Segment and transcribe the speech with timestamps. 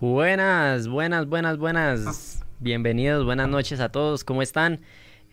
[0.00, 2.42] Buenas, buenas, buenas, buenas.
[2.58, 4.24] Bienvenidos, buenas noches a todos.
[4.24, 4.80] ¿Cómo están?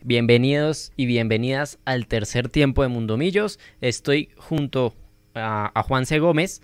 [0.02, 3.58] Bienvenidos y bienvenidas al tercer tiempo de Mundomillos.
[3.80, 4.94] Estoy junto
[5.34, 6.18] a, Juan C.
[6.18, 6.60] Gómez.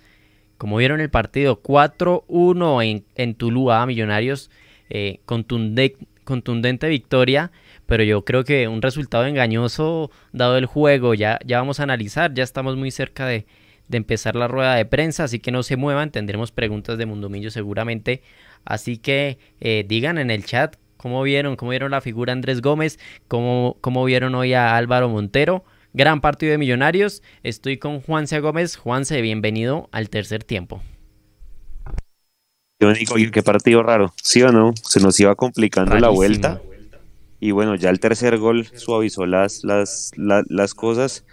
[0.59, 4.51] Como vieron el partido 4-1 en, en Tuluá, Millonarios,
[4.91, 7.53] eh, contundente victoria,
[7.87, 11.15] pero yo creo que un resultado engañoso dado el juego.
[11.15, 13.47] Ya, ya vamos a analizar, ya estamos muy cerca de,
[13.89, 17.51] de empezar la rueda de prensa, así que no se muevan, tendremos preguntas de Mundomillo
[17.51, 18.23] seguramente.
[18.65, 22.99] Así que eh, digan en el chat cómo vieron, cómo vieron la figura Andrés Gómez,
[23.29, 25.65] cómo, cómo vieron hoy a Álvaro Montero.
[25.93, 27.23] Gran partido de Millonarios.
[27.43, 28.77] Estoy con Juanse Gómez.
[28.77, 30.83] Juanse, bienvenido al tercer tiempo.
[32.81, 34.75] Yo digo, qué partido raro, ¿sí o no?
[34.83, 36.61] Se nos iba complicando la vuelta.
[37.39, 41.25] Y bueno, ya el tercer gol suavizó las, las, las cosas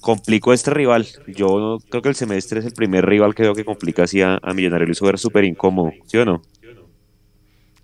[0.00, 1.06] complicó este rival.
[1.26, 4.38] Yo creo que el semestre es el primer rival que veo que complica así a,
[4.54, 4.88] Millonarios.
[4.88, 6.42] Lo hizo ver súper incómodo, ¿sí o no?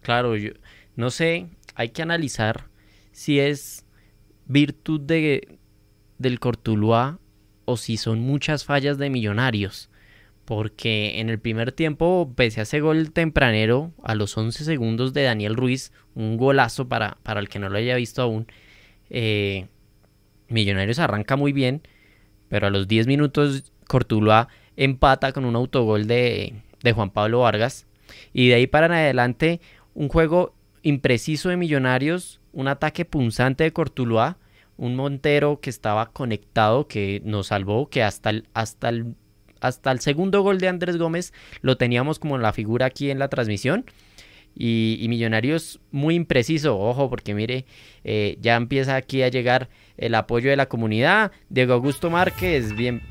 [0.01, 0.53] Claro, yo
[0.97, 2.69] no sé, hay que analizar
[3.13, 3.87] si es
[4.47, 5.59] virtud de,
[6.19, 7.19] del Cortuluá
[7.65, 9.89] o si son muchas fallas de Millonarios.
[10.45, 15.23] Porque en el primer tiempo, pese a ese gol tempranero, a los 11 segundos de
[15.23, 18.49] Daniel Ruiz, un golazo para, para el que no lo haya visto aún,
[19.09, 19.69] eh,
[20.49, 21.83] Millonarios arranca muy bien,
[22.53, 26.53] pero a los 10 minutos Cortuluá empata con un autogol de,
[26.95, 27.87] Juan Pablo Vargas.
[28.35, 29.63] Y de ahí para adelante
[29.95, 34.37] un juego impreciso de Millonarios, un ataque punzante de Cortuluá,
[34.77, 39.15] un Montero que estaba conectado, que nos salvó, que hasta hasta el,
[39.61, 43.29] hasta el segundo gol de Andrés Gómez lo teníamos como la figura aquí en la
[43.29, 43.87] transmisión.
[44.55, 47.65] Y, Millonarios muy impreciso, ojo, porque mire,
[48.05, 51.33] eh, ya empieza aquí a llegar el apoyo de la comunidad.
[51.49, 53.03] Diego Augusto Márquez, bien.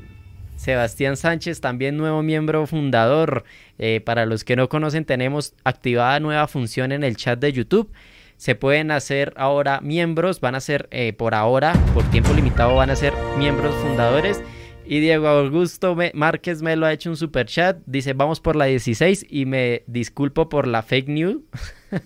[0.56, 3.42] Sebastián Sánchez, también nuevo miembro fundador.
[3.78, 7.90] Eh, para los que no conocen, tenemos activada nueva función en el chat de YouTube.
[8.36, 12.90] Se pueden hacer ahora miembros, van a ser eh, por ahora, por tiempo limitado, van
[12.90, 14.40] a ser miembros fundadores.
[14.86, 17.78] Y Diego Augusto Márquez me lo ha hecho un super chat.
[17.86, 21.38] Dice, vamos por la 16 y me disculpo por la fake news.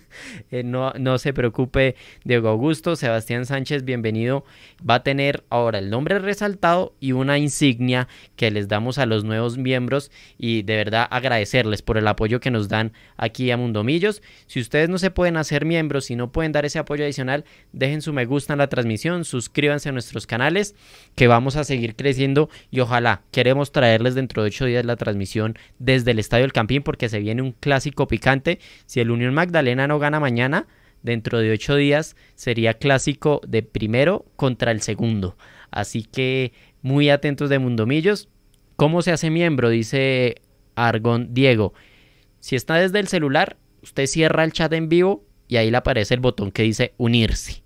[0.51, 2.95] Eh, no, no se preocupe, Diego Augusto.
[2.95, 4.45] Sebastián Sánchez, bienvenido.
[4.87, 9.23] Va a tener ahora el nombre resaltado y una insignia que les damos a los
[9.23, 10.11] nuevos miembros.
[10.37, 14.21] Y de verdad agradecerles por el apoyo que nos dan aquí a Mundomillos.
[14.45, 18.01] Si ustedes no se pueden hacer miembros y no pueden dar ese apoyo adicional, dejen
[18.01, 20.75] su me gusta en la transmisión, suscríbanse a nuestros canales,
[21.15, 25.57] que vamos a seguir creciendo y ojalá queremos traerles dentro de ocho días la transmisión
[25.79, 28.59] desde el Estadio del Campín porque se viene un clásico picante.
[28.85, 30.65] Si el Unión Magdalena no gana mañana,
[31.03, 35.37] dentro de ocho días sería clásico de primero contra el segundo.
[35.69, 38.29] Así que muy atentos de Mundomillos.
[38.75, 39.69] ¿Cómo se hace miembro?
[39.69, 40.41] Dice
[40.75, 41.73] Argon Diego.
[42.39, 46.13] Si está desde el celular, usted cierra el chat en vivo y ahí le aparece
[46.13, 47.63] el botón que dice unirse.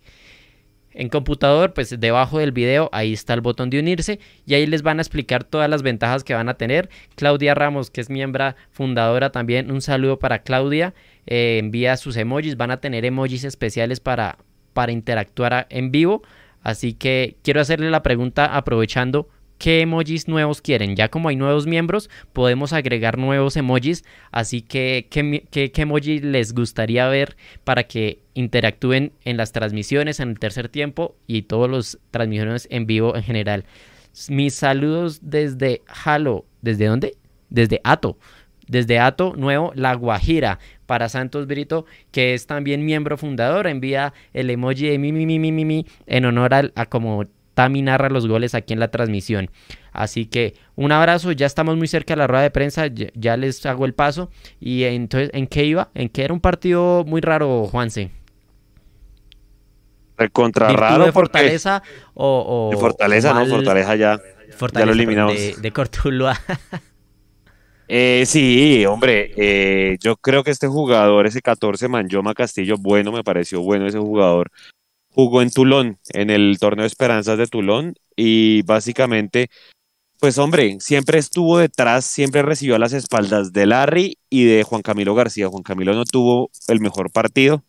[0.94, 4.82] En computador, pues debajo del video, ahí está el botón de unirse y ahí les
[4.82, 6.90] van a explicar todas las ventajas que van a tener.
[7.16, 10.94] Claudia Ramos, que es miembro fundadora también, un saludo para Claudia.
[11.28, 14.38] Eh, envía sus emojis, van a tener emojis especiales para,
[14.74, 16.24] para interactuar en vivo.
[16.62, 19.30] Así que quiero hacerle la pregunta aprovechando
[19.62, 20.96] qué emojis nuevos quieren.
[20.96, 24.04] Ya como hay nuevos miembros, podemos agregar nuevos emojis.
[24.32, 30.30] Así que, ¿qué, qué, emoji les gustaría ver para que interactúen en las transmisiones en
[30.30, 33.66] el tercer tiempo y todas las transmisiones en vivo en general?
[34.30, 36.46] Mis saludos desde Halo.
[36.64, 37.16] ¿Desde dónde?
[37.52, 38.18] Desde Ato.
[38.68, 40.58] Desde Ato Nuevo, La Guajira,
[40.88, 43.68] para Santos Brito, que es también miembro fundador.
[43.68, 48.10] Envía el emoji de mi, mi, mi, mi, mi, en honor a como Tami narra
[48.10, 49.50] los goles aquí en la transmisión.
[49.92, 53.66] Así que un abrazo, ya estamos muy cerca de la rueda de prensa, ya, les
[53.66, 54.30] hago el paso.
[54.60, 55.90] Y entonces, ¿en qué iba?
[55.94, 58.12] ¿En qué era un partido muy raro, Juanse?
[60.18, 61.06] El contra raro.
[61.06, 61.82] de Fortaleza
[62.14, 64.20] o, De Fortaleza, no, Fortaleza ya,
[64.74, 65.34] ya lo eliminamos.
[65.34, 65.74] De, de
[67.88, 73.24] eh, sí, hombre, eh, yo creo que este jugador, ese 14 Manjoma Castillo, bueno, me
[73.24, 74.52] pareció bueno ese jugador
[75.12, 79.50] jugó en Tulón, en el torneo de Esperanzas de Tulón, y básicamente,
[80.20, 84.82] pues hombre, siempre estuvo detrás, siempre recibió a las espaldas de Larry y de Juan
[84.82, 85.48] Camilo García.
[85.48, 87.64] Juan Camilo no tuvo el mejor partido,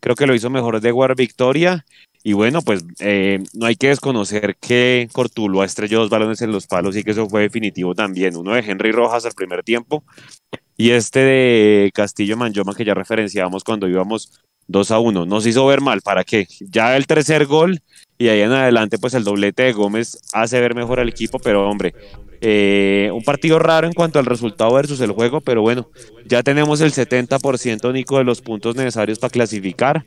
[0.00, 1.84] creo que lo hizo mejor de Guard Victoria.
[2.24, 6.66] Y bueno, pues eh, no hay que desconocer que Cortulo estrelló dos balones en los
[6.66, 8.36] palos y que eso fue definitivo también.
[8.36, 10.04] Uno de Henry Rojas al primer tiempo
[10.76, 15.26] y este de Castillo Manjoma que ya referenciábamos cuando íbamos 2 a 1.
[15.26, 16.46] Nos hizo ver mal, ¿para qué?
[16.60, 17.80] Ya el tercer gol
[18.18, 21.68] y ahí en adelante, pues el doblete de Gómez hace ver mejor al equipo, pero
[21.68, 21.94] hombre,
[22.40, 25.88] eh, un partido raro en cuanto al resultado versus el juego, pero bueno,
[26.26, 30.04] ya tenemos el 70%, Nico, de los puntos necesarios para clasificar.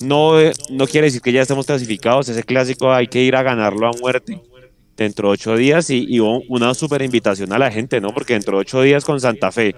[0.00, 3.42] No, eh, no quiere decir que ya estemos clasificados, ese clásico hay que ir a
[3.42, 4.40] ganarlo a muerte
[5.00, 8.12] dentro de ocho días y, una super invitación a la gente, ¿no?
[8.12, 9.74] Porque dentro de ocho días con Santa Fe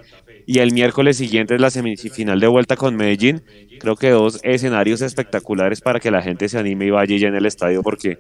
[0.47, 3.41] y el miércoles siguiente es la semifinal de vuelta con Medellín.
[3.79, 7.37] Creo que dos escenarios espectaculares para que la gente se anime y vaya ya en
[7.37, 8.19] el estadio porque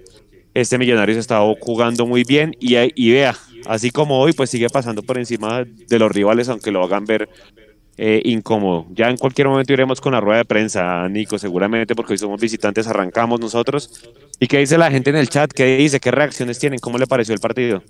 [0.54, 3.34] este Millonario se está jugando muy bien y, y vea,
[3.66, 7.28] así como hoy, pues sigue pasando por encima de los rivales, aunque lo hagan ver
[7.96, 8.86] eh, incómodo.
[8.90, 12.40] Ya en cualquier momento iremos con la rueda de prensa, Nico, seguramente, porque hoy somos
[12.40, 14.02] visitantes, arrancamos nosotros.
[14.40, 15.52] ¿Y qué dice la gente en el chat?
[15.52, 16.00] ¿Qué dice?
[16.00, 16.78] ¿Qué reacciones tienen?
[16.78, 17.82] ¿Cómo le pareció el partido?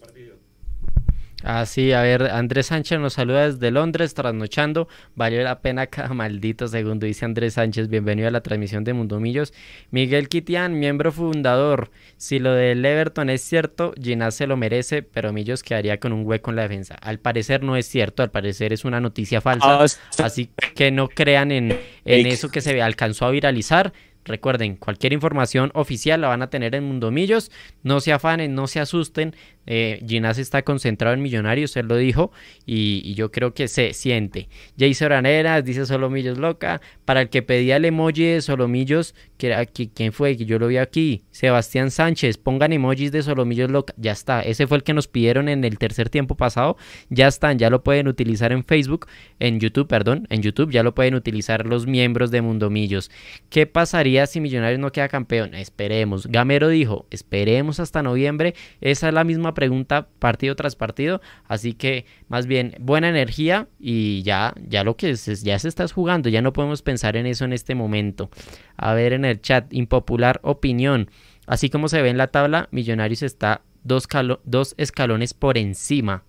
[1.45, 4.89] Ah, sí, a ver, Andrés Sánchez nos saluda desde Londres, trasnochando.
[5.17, 7.89] Valió la pena cada maldito segundo, dice Andrés Sánchez.
[7.89, 9.53] Bienvenido a la transmisión de Mundo Millos.
[9.91, 11.91] Miguel Kitian, miembro fundador.
[12.17, 16.25] Si lo del Everton es cierto, Ginás se lo merece, pero Millos quedaría con un
[16.25, 16.95] hueco en la defensa.
[16.95, 19.83] Al parecer no es cierto, al parecer es una noticia falsa.
[19.83, 19.87] Ah,
[20.25, 23.93] así que no crean en, en eso que se alcanzó a viralizar.
[24.25, 27.51] Recuerden, cualquier información oficial la van a tener en Mundomillos.
[27.83, 29.35] No se afanen, no se asusten.
[29.67, 32.33] Eh, Ginás está concentrado en Millonarios, él lo dijo,
[32.67, 34.49] y, yo creo que se siente.
[34.79, 36.81] Jason Oraneras dice Solomillos loca.
[37.05, 39.15] Para el que pedía el emoji de Solomillos,
[39.57, 40.37] aquí, ¿quién fue?
[40.37, 41.25] Yo lo vi aquí.
[41.31, 43.95] Sebastián Sánchez, pongan emojis de Solomillos loca.
[43.97, 46.77] Ya está, ese fue el que nos pidieron en el tercer tiempo pasado.
[47.11, 49.07] Ya están, ya lo pueden utilizar en Facebook,
[49.39, 53.11] en YouTube, perdón, en YouTube ya lo pueden utilizar los miembros de Mundomillos.
[53.51, 55.55] ¿Qué pasaría si Millonarios no queda campeón?
[55.55, 56.27] Esperemos.
[56.27, 58.55] Gamero dijo, esperemos hasta noviembre.
[58.81, 61.21] Esa es la misma pregunta partido tras partido.
[61.45, 65.87] Así que más bien buena energía y ya, ya lo que es, ya se está
[65.89, 66.29] jugando.
[66.29, 68.31] Ya no podemos pensar en eso en este momento.
[68.77, 71.11] A ver en el chat, impopular opinión.
[71.47, 74.07] Así como se ve en la tabla, Millonarios está dos,
[74.45, 76.25] dos escalones por encima.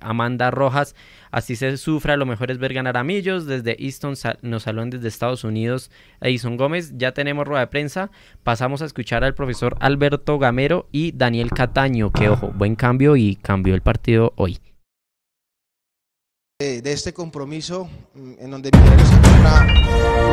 [0.00, 0.94] Amanda Rojas
[1.34, 3.44] Así se sufra, lo mejor es ver ganar a Millos.
[3.46, 6.92] Desde Easton nos salón desde Estados Unidos Edison Gómez.
[6.96, 8.12] Ya tenemos rueda de prensa.
[8.44, 13.34] Pasamos a escuchar al profesor Alberto Gamero y Daniel Cataño, que ojo, buen cambio y
[13.34, 14.60] cambió el partido hoy.
[16.60, 19.10] De, este compromiso, mm, en donde Millonarios
[19.40, 19.60] una,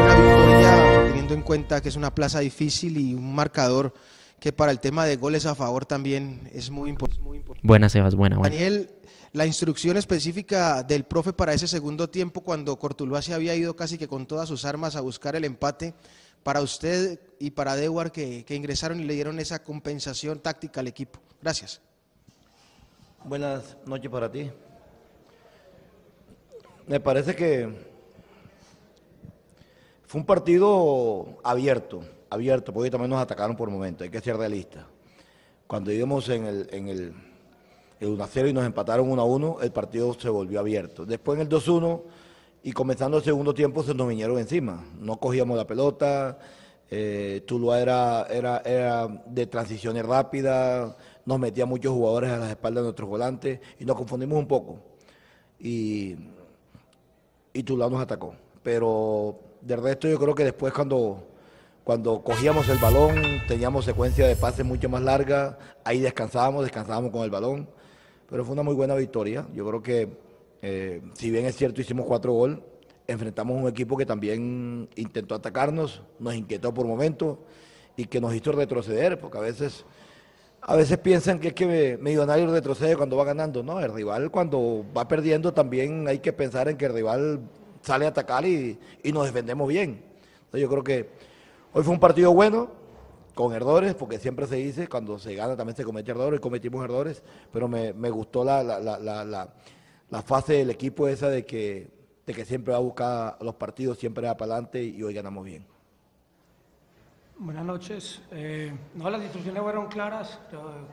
[0.03, 3.91] una victoria, teniendo en cuenta que es una plaza difícil y un marcador
[4.39, 7.21] que para el tema de goles a favor también es muy, importante.
[7.63, 8.55] Buena, Sebas, buena, buena.
[8.55, 8.89] Daniel,
[9.33, 13.97] la instrucción específica del profe para ese segundo tiempo, cuando Cortuluá se había ido casi
[13.97, 15.93] que con todas sus armas a buscar el empate,
[16.43, 21.19] para usted y para Dewar que, ingresaron y le dieron esa compensación táctica al equipo.
[21.41, 21.81] Gracias.
[23.23, 24.51] Buenas noches para ti.
[26.87, 27.69] Me parece que
[30.07, 34.83] fue un partido abierto, abierto, porque también nos atacaron por momentos, hay que ser realistas.
[35.67, 37.30] Cuando íbamos en el, en el
[38.01, 41.05] el 1 0 y nos empataron 1 a 1, el partido se volvió abierto.
[41.05, 42.03] Después en el 2 1
[42.63, 44.83] y comenzando el segundo tiempo se nos vinieron encima.
[44.99, 46.39] No cogíamos la pelota,
[46.89, 50.95] eh, Tuluá era, era, era de transiciones rápidas,
[51.25, 54.79] nos metía muchos jugadores a las espaldas de nuestros volantes y nos confundimos un poco.
[55.59, 56.15] Y,
[57.53, 58.33] y Tuluá nos atacó.
[58.63, 61.27] Pero de resto yo creo que después cuando
[61.83, 63.15] cuando cogíamos el balón,
[63.47, 67.67] teníamos secuencia de pases mucho más larga, ahí descansábamos, descansábamos con el balón
[68.31, 69.45] pero fue una muy buena victoria.
[69.53, 70.07] Yo creo que,
[70.61, 72.59] eh, si bien es cierto, hicimos cuatro goles,
[73.05, 77.39] enfrentamos un equipo que también intentó atacarnos, nos inquietó por momentos
[77.97, 79.83] y que nos hizo retroceder, porque a veces,
[80.61, 83.63] a veces piensan que es que Millonario retrocede cuando va ganando.
[83.63, 87.41] No, el rival cuando va perdiendo también hay que pensar en que el rival
[87.81, 90.01] sale a atacar y, y nos defendemos bien.
[90.45, 91.09] Entonces yo creo que
[91.73, 92.69] hoy fue un partido bueno,
[93.33, 97.23] con errores, porque siempre se dice, cuando se gana también se comete errores, cometimos errores,
[97.51, 101.89] pero me, gustó la, la, fase del equipo esa de que,
[102.25, 105.45] de que siempre va a buscar los partidos, siempre va para adelante y hoy ganamos
[105.45, 105.65] bien.
[107.37, 108.21] Buenas noches.
[108.31, 110.39] Eh, no, las instrucciones fueron claras,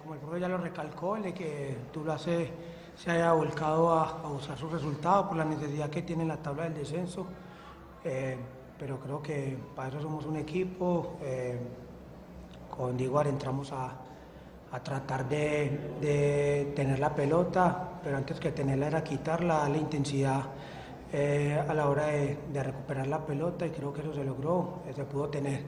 [0.03, 1.77] como el profesor ya lo recalcó, el de que
[2.09, 2.49] haces
[2.97, 6.65] se haya volcado a, a, usar sus resultados por la necesidad que tiene la tabla
[6.65, 7.27] del descenso.
[8.03, 8.37] Eh,
[8.79, 11.19] pero creo que para eso somos un equipo.
[11.23, 11.59] Eh,
[12.79, 13.93] con Diguar entramos a,
[14.85, 20.43] tratar de, tener la pelota, pero antes que tenerla era quitarla, la intensidad
[21.13, 24.83] eh, a la hora de, recuperar la pelota y creo que eso se logró.
[24.95, 25.63] Se pudo tener,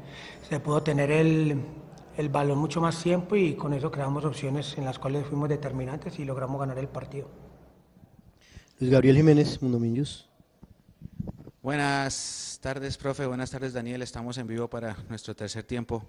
[0.49, 1.61] se pudo tener el,
[2.31, 6.25] balón mucho más tiempo y con eso creamos opciones en las cuales fuimos determinantes y
[6.25, 7.29] logramos ganar el partido.
[8.79, 10.29] Luis Gabriel Jiménez, Mundo Minjus.
[11.62, 13.26] Buenas tardes, profe.
[13.26, 14.02] Buenas tardes, Daniel.
[14.02, 16.07] Estamos en vivo para nuestro tercer tiempo.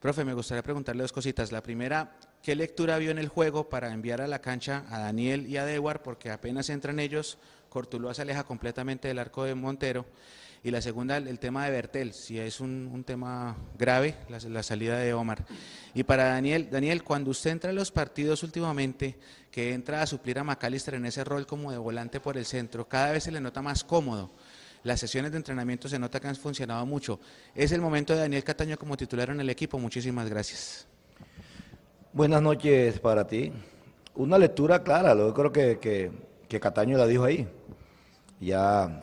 [0.00, 1.52] Profe, me gustaría preguntarle dos cositas.
[1.52, 5.46] La primera, ¿qué lectura vio en el juego para enviar a la cancha a Daniel
[5.46, 6.02] y a Dewar?
[6.02, 7.36] Porque apenas entran ellos,
[7.68, 10.06] Cortuluá se aleja completamente del arco de Montero.
[10.64, 15.12] Y la segunda, el tema de Bertel, si es un, tema grave, la, salida de
[15.12, 15.44] Omar.
[15.94, 19.18] Y para Daniel, Daniel, cuando usted entra a los partidos últimamente,
[19.50, 22.88] que entra a suplir a McAllister en ese rol como de volante por el centro,
[22.88, 24.30] cada vez se le nota más cómodo.
[24.82, 27.20] Las sesiones de entrenamiento se nota que han funcionado mucho.
[27.54, 29.78] Es el momento de Daniel Cataño como titular en el equipo.
[29.78, 30.86] Muchísimas gracias.
[32.12, 33.52] Buenas noches para ti.
[34.14, 36.10] Una lectura clara, lo creo que, que,
[36.48, 37.46] que Cataño la dijo ahí.
[38.40, 39.02] Ya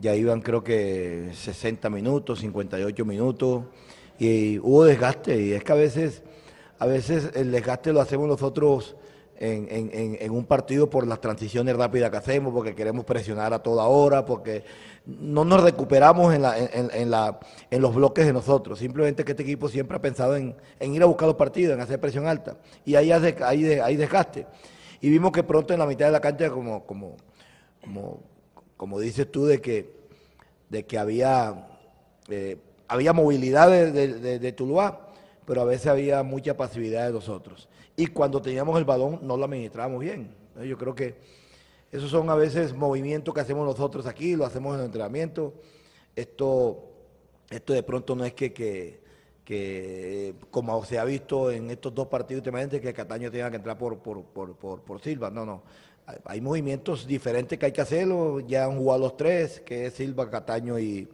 [0.00, 3.64] ya iban creo que 60 minutos, 58 minutos,
[4.18, 6.22] y hubo desgaste, y es que a veces,
[6.78, 8.96] a veces el desgaste lo hacemos nosotros
[9.40, 14.24] en, un partido por las transiciones rápidas que hacemos, porque queremos presionar a toda hora,
[14.24, 14.64] porque
[15.06, 19.42] no nos recuperamos en, la, en, la, en los bloques de nosotros, simplemente que este
[19.42, 22.94] equipo siempre ha pensado en, ir a buscar los partidos, en hacer presión alta, y
[22.94, 23.34] ahí hay,
[23.80, 24.46] hay desgaste.
[25.00, 27.16] Y vimos que pronto en la mitad de la cancha, como, como,
[27.80, 28.30] como
[28.80, 29.92] como dices tú, de que,
[30.70, 31.68] de que había,
[32.30, 32.56] eh,
[32.88, 35.06] había movilidad de, de, Tuluá,
[35.44, 37.68] pero a veces había mucha pasividad de nosotros.
[37.96, 40.34] Y cuando teníamos el balón no lo administrábamos bien.
[40.64, 41.16] Yo creo que
[41.90, 45.54] esos son a veces movimientos que hacemos nosotros aquí, lo hacemos en el entrenamiento.
[46.14, 46.84] Esto,
[47.50, 52.40] esto de pronto no es que, que, como se ha visto en estos dos partidos
[52.40, 55.30] últimamente, que Cataño tenga que entrar por, por, por, por Silva.
[55.30, 55.62] No, no
[56.24, 58.40] hay movimientos diferentes que hay que hacerlo.
[58.40, 61.08] Ya han jugado los tres, que es Silva, Cataño y,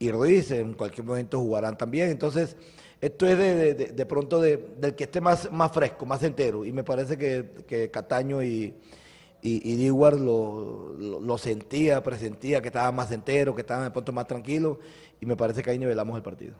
[0.00, 0.50] Ruiz.
[0.50, 2.10] En cualquier momento jugarán también.
[2.10, 2.56] Entonces,
[3.00, 6.64] esto es de, de, pronto del que esté más, más fresco, más entero.
[6.64, 8.74] Y me parece que, Cataño y,
[9.42, 14.78] y, lo, lo, sentía, presentía, que estaba más entero, que estaba de pronto más tranquilo.
[15.20, 16.54] Y me parece que ahí nivelamos el partido.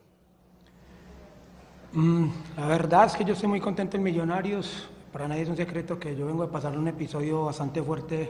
[1.93, 2.29] Mm,
[2.59, 4.89] la verdad es que yo estoy muy contento en Millonarios.
[5.13, 8.29] Para nadie es un secreto que yo vengo de pasar un episodio bastante fuerte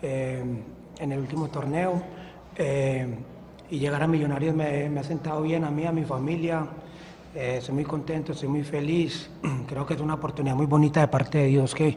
[0.00, 0.44] eh,
[0.98, 2.00] en el último torneo
[2.56, 3.18] eh,
[3.70, 6.66] y llegar a Millonarios me, ha sentado bien a mí, a mi familia.
[7.34, 9.30] Eh, estoy muy contento, estoy muy feliz.
[9.68, 11.96] Creo que es una oportunidad muy bonita de parte de Dios que,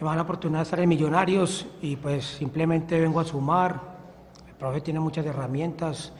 [0.00, 3.80] me da la oportunidad de estar en Millonarios y pues simplemente vengo a sumar.
[4.48, 6.12] El profe tiene muchas herramientas.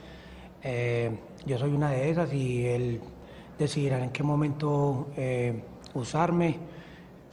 [1.45, 3.01] yo soy una de esas y él
[3.59, 5.07] decidirá en qué momento
[5.93, 6.57] usarme.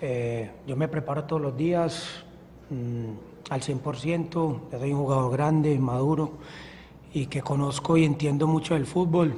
[0.05, 2.25] Eh, yo me preparo todos los días
[2.71, 6.33] mm, al 100%, ya soy un jugador grande, maduro
[7.15, 9.35] y que conozco y entiendo mucho del fútbol.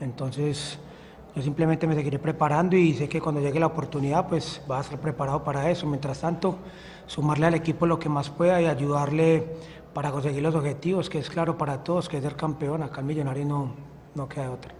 [0.00, 0.78] Entonces,
[1.34, 4.80] yo simplemente me seguiré preparando y sé que cuando llegue la oportunidad, pues va a
[4.82, 5.86] estar preparado para eso.
[5.86, 6.58] Mientras tanto,
[7.06, 9.46] sumarle al equipo lo que más pueda y ayudarle
[9.94, 12.82] para conseguir los objetivos, que es claro para todos, que es ser campeón.
[12.82, 13.74] Acá el Millonario no,
[14.14, 14.74] no queda otra.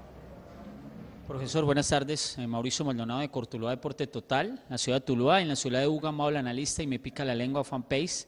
[1.27, 2.37] Profesor, buenas tardes.
[2.37, 5.89] Eh, Mauricio Maldonado de Cortuluá Deporte Total, la ciudad de Tuluá, en la ciudad de
[5.89, 8.27] Ugamao, el analista y me pica la lengua fanpage.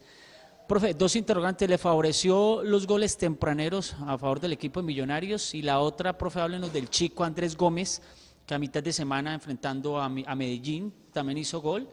[0.68, 1.68] Profe, dos interrogantes.
[1.68, 5.54] ¿Le favoreció los goles tempraneros a favor del equipo de Millonarios?
[5.54, 8.00] Y la otra, profe, háblenos del chico Andrés Gómez,
[8.46, 11.88] que a mitad de semana enfrentando a, Medellín también hizo gol.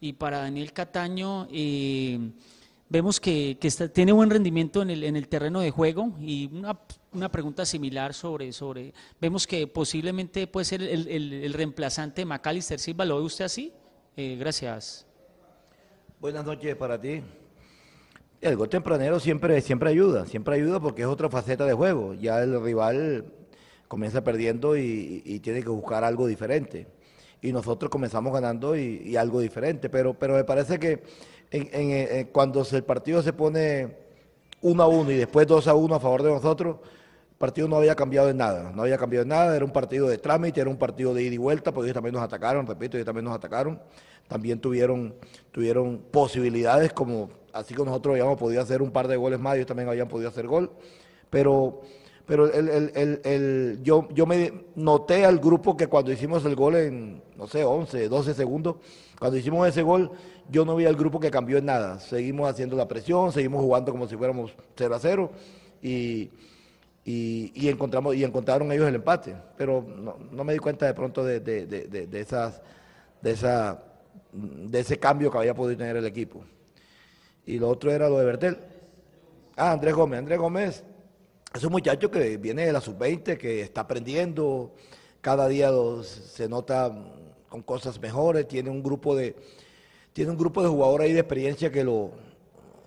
[0.00, 2.18] Y para Daniel Cataño, eh,
[2.88, 3.58] vemos que,
[3.92, 6.78] tiene buen rendimiento en el, en el terreno de juego y una
[7.14, 12.78] una pregunta similar sobre, sobre, vemos que posiblemente puede ser el, el, reemplazante de Macalister
[12.78, 13.72] Silva, ¿lo ve usted así?
[14.16, 15.06] Eh, gracias.
[16.20, 17.22] Buenas noches para ti.
[18.44, 22.12] El gol tempranero siempre, siempre ayuda, siempre ayuda porque es otra faceta de juego.
[22.12, 23.24] Ya el rival
[23.88, 26.86] comienza perdiendo y, tiene que buscar algo diferente.
[27.40, 29.88] Y nosotros comenzamos ganando y, algo diferente.
[29.88, 31.02] Pero, pero me parece que
[31.50, 33.96] en, cuando el partido se pone
[34.60, 36.76] 1 a 1 y después 2 a 1 a favor de nosotros,
[37.44, 40.16] partido no había cambiado en nada, no había cambiado en nada, era un partido de
[40.16, 43.04] trámite, era un partido de ida y vuelta, porque ellos también nos atacaron, repito, ellos
[43.04, 43.78] también nos atacaron,
[44.26, 45.14] también tuvieron,
[45.52, 49.66] tuvieron posibilidades, como así que nosotros habíamos podido hacer un par de goles más, ellos
[49.66, 50.70] también habían podido hacer gol,
[51.28, 51.82] pero,
[52.24, 57.46] pero el, yo, yo me noté al grupo que cuando hicimos el gol en, no
[57.46, 58.76] sé, 11, 12 segundos,
[59.18, 60.12] cuando hicimos ese gol,
[60.48, 63.92] yo no vi al grupo que cambió en nada, seguimos haciendo la presión, seguimos jugando
[63.92, 65.30] como si fuéramos 0 a 0,
[65.82, 66.30] y
[67.04, 69.36] y, encontramos y encontraron ellos el empate.
[69.56, 72.62] Pero no, me di cuenta de pronto de, de, esas,
[73.20, 73.82] de, esa,
[74.32, 76.44] de ese cambio que había podido tener el equipo.
[77.46, 78.58] Y lo otro era lo de Bertel.
[79.56, 80.18] Ah, Andrés Gómez.
[80.18, 80.84] Andrés Gómez
[81.54, 84.74] es un muchacho que viene de la sub-20, que está aprendiendo,
[85.20, 85.70] cada día
[86.02, 86.92] se nota
[87.48, 89.36] con cosas mejores, tiene un grupo de
[90.12, 92.12] tiene un grupo de jugadores ahí de experiencia que lo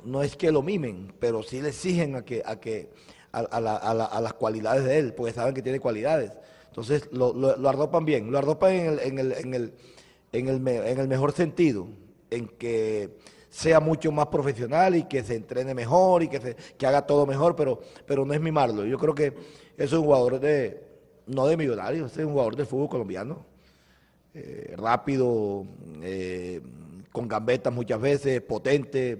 [0.03, 2.89] no es que lo mimen, pero sí le exigen a que a que
[3.31, 6.31] a, las cualidades de él, porque saben que tiene cualidades.
[6.67, 9.73] Entonces lo, lo, arropan bien, lo arropan en el, en, el, en, el,
[10.31, 11.87] en, el, en el mejor sentido,
[12.29, 13.17] en que
[13.49, 17.25] sea mucho más profesional y que se entrene mejor y que, se, que haga todo
[17.25, 18.85] mejor, pero, pero no es mimarlo.
[18.85, 19.33] Yo creo que
[19.77, 20.83] es un jugador de,
[21.25, 23.45] no de millonarios, es un jugador del fútbol colombiano.
[24.33, 25.65] Eh, rápido,
[26.03, 26.61] eh,
[27.11, 29.17] con gambetas muchas veces, potente,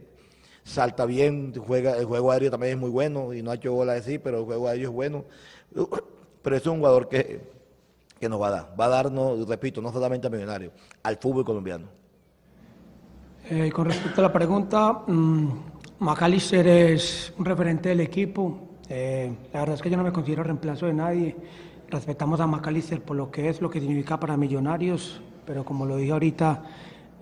[0.68, 3.94] salta bien, juega, el juego aéreo también es muy bueno, y no ha hecho bola
[3.94, 5.26] de sí, pero el juego aéreo es bueno.
[6.44, 7.42] Pero es un jugador que,
[8.18, 10.72] que nos va a dar, va a darnos, repito, no solamente a Millonarios,
[11.04, 11.88] al fútbol colombiano.
[13.50, 15.50] Eh, con respecto a la pregunta, mmm,
[16.00, 18.60] Macalister es un referente del equipo.
[18.88, 21.36] Eh, la verdad es que yo no me considero reemplazo de nadie.
[21.90, 25.98] Respetamos a Macalister por lo que es, lo que significa para Millonarios, pero como lo
[25.98, 26.64] dije ahorita,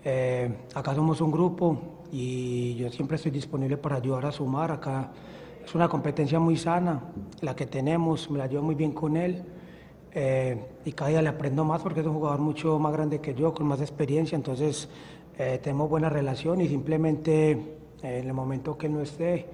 [0.03, 4.71] eh, acá somos un grupo y yo siempre estoy disponible para ayudar a sumar.
[4.71, 5.11] Acá
[5.63, 7.01] es una competencia muy sana,
[7.41, 9.43] la que tenemos, me la llevo muy bien con él.
[10.85, 13.53] y cada día le aprendo más porque es un jugador mucho más grande que yo,
[13.53, 14.87] con más experiencia, entonces
[15.37, 17.59] eh, tenemos buena relación y simplemente eh,
[18.01, 19.45] en el momento que no esté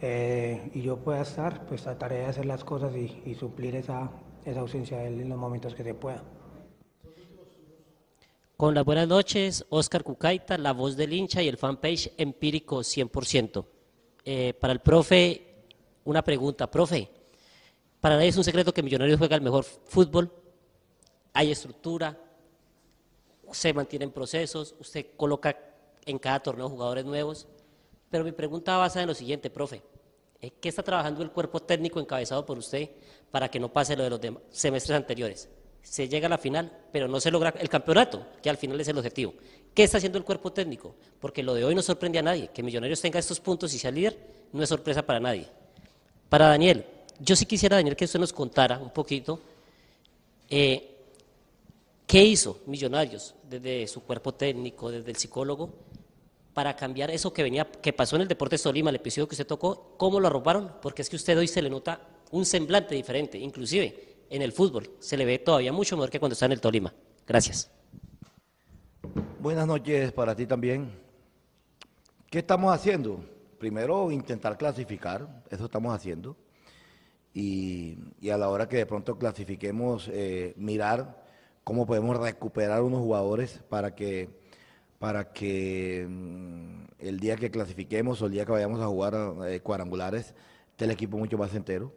[0.00, 4.10] eh, y yo pueda estar, pues trataré de hacer las cosas y, suplir esa,
[4.46, 6.22] esa ausencia de él en los momentos que se pueda.
[8.58, 13.64] Con las buenas noches, Oscar Cucaita, la voz del hincha y el fanpage empírico 100%.
[14.58, 15.62] para el profe,
[16.04, 16.68] una pregunta.
[16.68, 17.08] Profe,
[18.00, 20.32] para nadie es un secreto que Millonarios juega el mejor fútbol.
[21.34, 22.18] Hay estructura,
[23.52, 25.56] se mantienen procesos, usted coloca
[26.04, 27.46] en cada torneo jugadores nuevos.
[28.10, 29.84] Pero mi pregunta basada en lo siguiente, profe.
[30.40, 32.90] Eh, ¿Qué está trabajando el cuerpo técnico encabezado por usted
[33.30, 35.48] para que no pase lo de los semestres anteriores?
[35.88, 38.88] Se llega a la final, pero no se logra el campeonato, que al final es
[38.88, 39.34] el objetivo.
[39.72, 40.94] ¿Qué está haciendo el cuerpo técnico?
[41.18, 42.50] Porque lo de hoy no sorprende a nadie.
[42.52, 44.18] Que Millonarios tenga estos puntos y sea líder
[44.52, 45.46] no es sorpresa para nadie.
[46.28, 46.84] Para Daniel,
[47.20, 49.40] yo sí quisiera, Daniel, que usted nos contara un poquito
[50.50, 50.94] eh,
[52.06, 55.74] ¿Qué hizo Millonarios desde su cuerpo técnico, desde el psicólogo,
[56.54, 59.46] para cambiar eso que venía, que pasó en el Deportes Tolima, el episodio que usted
[59.46, 59.94] tocó?
[59.98, 60.72] ¿Cómo lo arroparon?
[60.80, 62.00] Porque es que usted hoy se le nota
[62.30, 66.34] un semblante diferente, inclusive en el fútbol se le ve todavía mucho mejor que cuando
[66.34, 66.92] está en el Tolima.
[67.26, 67.70] Gracias.
[69.40, 70.90] Buenas noches para ti también.
[72.30, 73.24] ¿Qué estamos haciendo?
[73.58, 76.36] Primero, intentar clasificar, eso estamos haciendo.
[77.32, 77.96] Y,
[78.30, 81.24] a la hora que de pronto clasifiquemos, eh, mirar
[81.64, 84.28] cómo podemos recuperar unos jugadores para que,
[84.98, 89.14] para que mm, el día que clasifiquemos o el día que vayamos a jugar
[89.46, 90.34] eh, cuadrangulares
[90.70, 91.92] esté el equipo mucho más entero.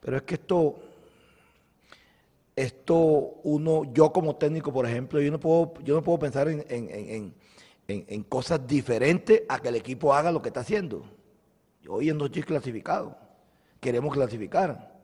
[0.00, 0.76] Pero es que esto,
[2.54, 2.94] esto
[3.42, 6.64] uno, yo como técnico, por ejemplo, yo no puedo, yo no puedo pensar en,
[7.88, 11.04] en, cosas diferentes a que el equipo haga lo que está haciendo.
[11.88, 13.16] Hoy en noche clasificado,
[13.80, 14.98] queremos clasificar,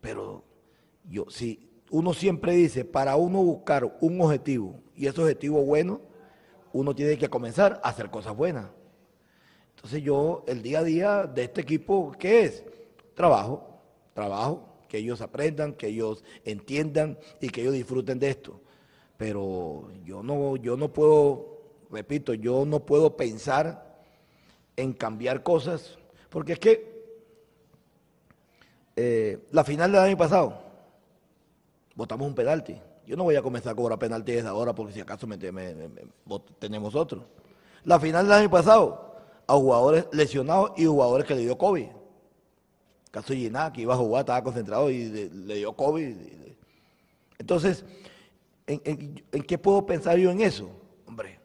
[0.00, 0.42] pero
[1.04, 6.00] yo sí uno siempre dice, para uno buscar un objetivo y ese objetivo bueno,
[6.72, 8.66] uno tiene que comenzar a hacer cosas buenas.
[9.74, 12.64] Entonces yo, el día a día de este equipo, ¿qué es?
[13.14, 13.69] Trabajo,
[14.14, 18.60] trabajo, que ellos aprendan, que ellos entiendan y que ellos disfruten de esto.
[19.16, 24.02] Pero yo no, yo no puedo, repito, yo no puedo pensar
[24.76, 26.90] en cambiar cosas, porque es que
[28.96, 30.60] eh, la final del año pasado,
[31.94, 32.76] votamos un penalti.
[33.06, 35.26] Yo no voy a comenzar a cobrar penalti desde ahora porque si acaso
[36.58, 37.24] tenemos otro.
[37.84, 41.99] La final del año pasado, a jugadores lesionados y jugadores que le dio COVID.
[43.10, 46.14] Caso Giná, que iba a jugar, estaba concentrado y le, dio COVID.
[47.38, 47.84] Entonces,
[48.66, 50.70] ¿en, ¿en, qué puedo pensar yo en eso?
[51.06, 51.40] Hombre,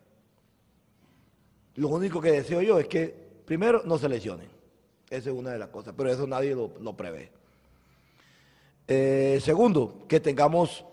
[1.76, 4.50] lo único que deseo yo es que, primero, no se lesionen.
[5.10, 7.32] Esa es una de las cosas, pero eso nadie lo prevé.
[8.88, 10.86] Eh, segundo, que tengamos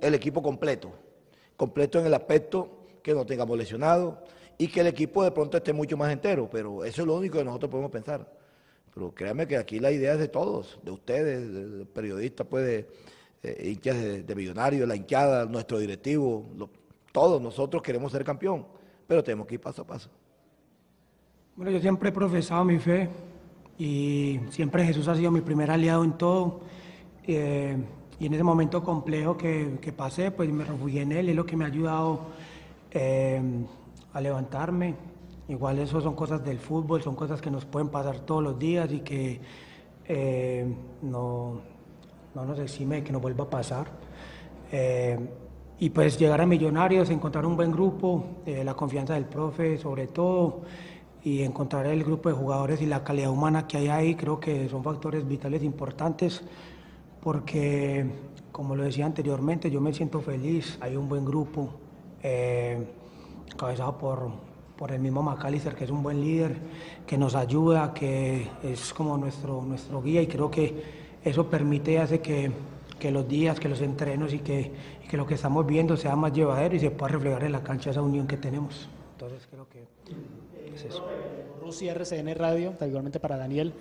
[0.00, 0.92] el equipo completo,
[1.56, 4.16] completo en el aspecto que no tengamos lesionados
[4.58, 7.38] y que el equipo de pronto esté mucho más entero, pero eso es lo único
[7.38, 8.41] que nosotros podemos pensar.
[8.94, 12.88] Pero créanme que aquí la idea es de todos, de ustedes, de periodistas, pues, de,
[13.42, 16.46] eh, hinchas de, millonarios, la hinchada, nuestro directivo,
[17.10, 18.66] todos nosotros queremos ser campeón,
[19.06, 20.10] pero tenemos que ir paso a paso.
[21.56, 23.08] Bueno, yo siempre he profesado mi fe
[23.78, 26.60] y siempre Jesús ha sido mi primer aliado en todo.
[27.26, 27.76] Eh,
[28.20, 31.44] y en ese momento complejo que, que, pasé, pues me refugié en Él, es lo
[31.44, 32.26] que me ha ayudado
[32.92, 33.42] eh,
[34.12, 34.94] a levantarme.
[35.48, 38.90] Igual eso son cosas del fútbol, son cosas que nos pueden pasar todos los días
[38.92, 39.40] y que
[40.06, 41.60] eh, no,
[42.34, 43.86] no, nos exime que nos vuelva a pasar.
[45.78, 50.62] y pues llegar a Millonarios, encontrar un buen grupo, la confianza del profe sobre todo,
[51.24, 54.68] y encontrar el grupo de jugadores y la calidad humana que hay ahí, creo que
[54.68, 56.42] son factores vitales importantes
[57.22, 58.10] porque,
[58.50, 61.70] como lo decía anteriormente, yo me siento feliz, hay un buen grupo,
[62.22, 62.84] eh,
[63.56, 64.32] cabezado por,
[64.82, 66.56] por el mismo McAllister, que es un buen líder,
[67.06, 70.74] que nos ayuda, que es como nuestro, nuestro guía y creo que
[71.24, 72.50] eso permite hace que,
[72.98, 74.72] que los días, que los entrenos y que,
[75.08, 77.90] que lo que estamos viendo sea más llevadero y se pueda reflejar en la cancha
[77.90, 78.88] esa unión que tenemos.
[79.12, 79.84] Entonces creo que
[80.74, 81.06] es eso.
[81.60, 83.74] Rusia RCN Radio, igualmente para Daniel.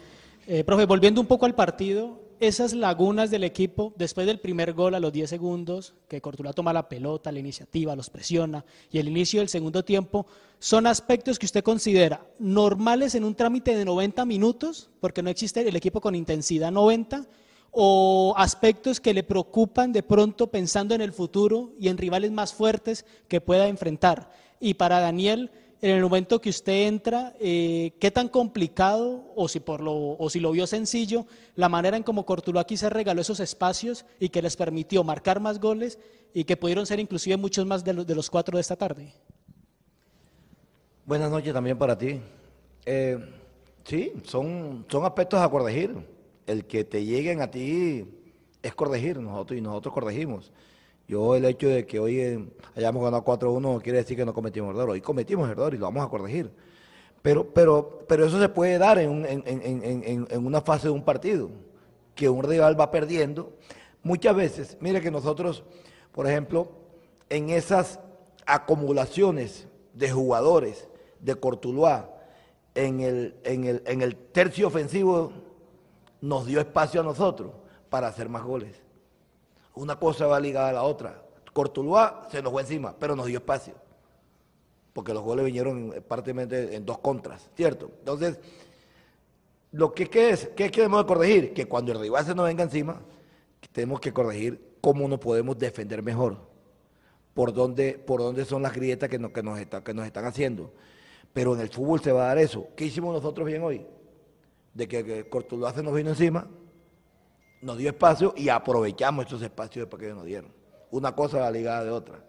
[0.45, 4.95] Eh, profe, volviendo un poco al partido, esas lagunas del equipo, después del primer gol
[4.95, 9.08] a los 10 segundos, que Cortula toma la pelota, la iniciativa, los presiona, y el
[9.08, 10.25] inicio del segundo tiempo,
[10.58, 15.62] son aspectos que usted considera normales en un trámite de 90 minutos, porque no existe
[15.62, 17.27] el equipo con intensidad 90,
[17.69, 22.56] o aspectos que le preocupan de pronto pensando en el futuro y en rivales más
[22.56, 24.32] fuertes que pueda enfrentar.
[24.60, 25.51] Y para Daniel,
[25.82, 30.30] en el momento que usted entra, eh, qué tan complicado o si, por lo, o
[30.30, 32.26] si lo vio sencillo, la manera en como
[32.60, 35.98] aquí se regaló esos espacios y que les permitió marcar más goles
[36.34, 39.12] y que pudieron ser inclusive muchos más de los, de los cuatro de esta tarde.
[41.04, 42.22] Buenas noches también para ti.
[42.86, 43.17] Eh,
[43.84, 45.96] sí, son, son aspectos a corregir.
[46.46, 48.06] El que te lleguen a ti
[48.62, 50.52] es corregir, nosotros y nosotros corregimos.
[51.12, 54.34] Yo el hecho de que hoy eh, hayamos ganado 4-1 no quiere decir que no
[54.34, 54.91] cometimos error.
[54.91, 56.50] Hoy cometimos error y lo vamos a corregir.
[57.21, 59.12] Pero, pero, pero eso se puede dar en,
[60.32, 61.50] una fase de un partido,
[62.15, 63.52] que un rival va perdiendo.
[64.04, 65.65] Muchas veces, mire que nosotros,
[66.13, 66.71] por ejemplo,
[67.28, 68.00] en esas
[68.45, 70.88] acumulaciones de jugadores
[71.19, 72.10] de Cortuluá,
[72.74, 75.34] en el tercio ofensivo,
[76.21, 77.52] nos dio espacio a nosotros
[77.89, 78.81] para hacer más goles.
[79.75, 81.21] Una cosa va ligada a la otra.
[81.53, 83.73] Cortuluá se nos fue encima, pero nos dio espacio.
[84.93, 87.91] Porque los goles vinieron prácticamente en dos contras, ¿cierto?
[87.99, 88.39] Entonces,
[89.71, 91.53] lo que ¿qué es, ¿qué queremos corregir?
[91.53, 93.01] Que cuando el rival se nos venga encima,
[93.71, 96.38] tenemos que corregir cómo nos podemos defender mejor.
[97.34, 98.03] Por dónde,
[98.45, 100.73] son las grietas que nos están haciendo.
[101.34, 102.67] Pero en el fútbol se va a dar eso.
[102.75, 103.86] ¿Qué hicimos nosotros bien hoy?
[104.73, 106.47] De que, que Cortuluá se nos vino encima,
[107.62, 110.52] nos dio espacio y aprovechamos esos espacios que nos dieron.
[110.89, 112.24] Una cosa va ligada de otra.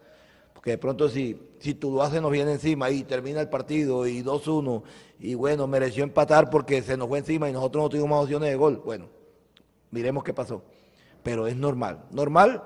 [0.53, 4.83] Porque de pronto si, si haces nos viene encima y termina el partido y 2-1
[5.18, 8.51] y bueno, mereció empatar porque se nos fue encima y nosotros no tuvimos más opciones
[8.51, 8.81] de gol.
[8.85, 9.07] Bueno,
[9.90, 10.62] miremos qué pasó.
[11.23, 12.62] Pero es normal, normal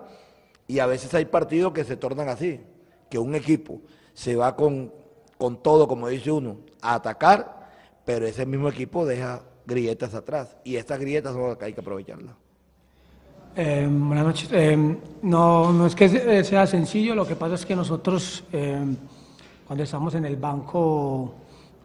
[0.66, 2.60] y a veces hay partidos que se tornan así,
[3.08, 3.80] que un equipo
[4.14, 4.92] se va con,
[5.38, 7.70] con todo, como dice uno, a atacar,
[8.04, 11.80] pero ese mismo equipo deja grietas atrás y estas grietas son las que hay que
[11.80, 12.34] aprovecharlas.
[13.58, 14.50] Eh, buenas noches.
[14.52, 14.76] Eh,
[15.22, 18.84] no, no es que sea sencillo, lo que pasa es que nosotros eh,
[19.66, 21.34] cuando estamos en el banco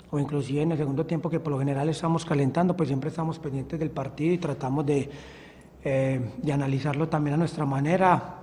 [0.09, 3.39] o inclusive en el segundo tiempo que por lo general estamos calentando, pues siempre estamos
[3.39, 5.09] pendientes del partido y tratamos de,
[5.81, 8.35] de analizarlo también a nuestra manera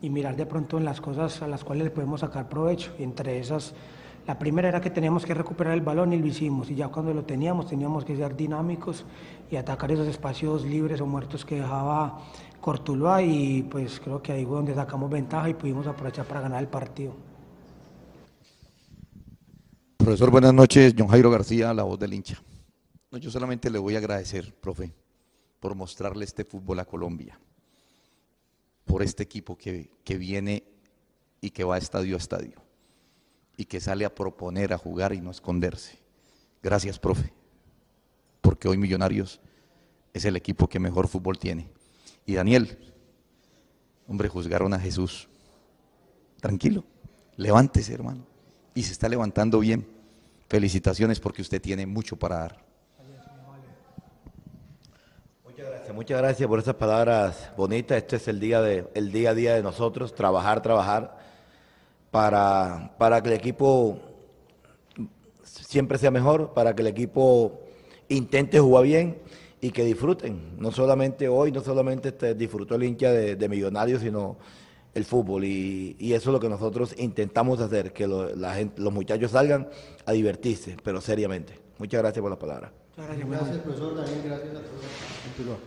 [0.00, 2.90] y mirar de pronto en las cosas a las cuales le podemos sacar provecho.
[2.98, 3.74] Y entre esas,
[4.26, 6.68] la primera era que teníamos que recuperar el balón y lo hicimos.
[6.68, 9.04] Y ya cuando lo teníamos, teníamos que ser dinámicos
[9.48, 12.18] y atacar esos espacios libres o muertos que dejaba
[12.62, 16.62] Cortuluá y pues creo que ahí fue donde sacamos ventaja y pudimos aprovechar para ganar
[16.62, 17.12] el partido.
[19.96, 20.94] Profesor, buenas noches.
[20.96, 22.40] John Jairo García, la voz del hincha.
[23.10, 24.94] Yo solamente le voy a agradecer, profe,
[25.58, 27.38] por mostrarle este fútbol a Colombia,
[28.84, 30.62] por este equipo que, que viene
[31.40, 32.62] y que va estadio a estadio
[33.56, 35.98] y que sale a proponer, a jugar y no esconderse.
[36.62, 37.32] Gracias, profe,
[38.40, 39.40] porque hoy Millonarios
[40.14, 41.68] es el equipo que mejor fútbol tiene.
[42.24, 42.78] Y Daniel,
[44.06, 45.28] hombre, juzgaron a Jesús.
[46.40, 46.84] Tranquilo,
[47.36, 48.26] levántese, hermano.
[48.74, 49.86] Y se está levantando bien.
[50.48, 52.64] Felicitaciones porque usted tiene mucho para dar.
[55.44, 57.98] Muchas gracias, muchas gracias por esas palabras bonitas.
[57.98, 61.18] Este es el día, de, el día a día de nosotros, trabajar, trabajar
[62.10, 63.98] para, para que el equipo
[65.42, 67.60] siempre sea mejor, para que el equipo
[68.08, 69.21] intente jugar bien
[69.62, 70.56] y que disfruten.
[70.58, 74.36] No solamente hoy, no solamente este, disfrutó el hincha de, Millonarios, sino
[74.92, 75.44] el fútbol.
[75.44, 79.68] Y, eso es lo que nosotros intentamos hacer, que la gente, los muchachos salgan
[80.04, 81.60] a divertirse, pero seriamente.
[81.78, 82.72] Muchas gracias por la palabra.
[82.96, 84.20] Gracias, gracias profesor Daniel.
[84.24, 85.58] Gracias a todos.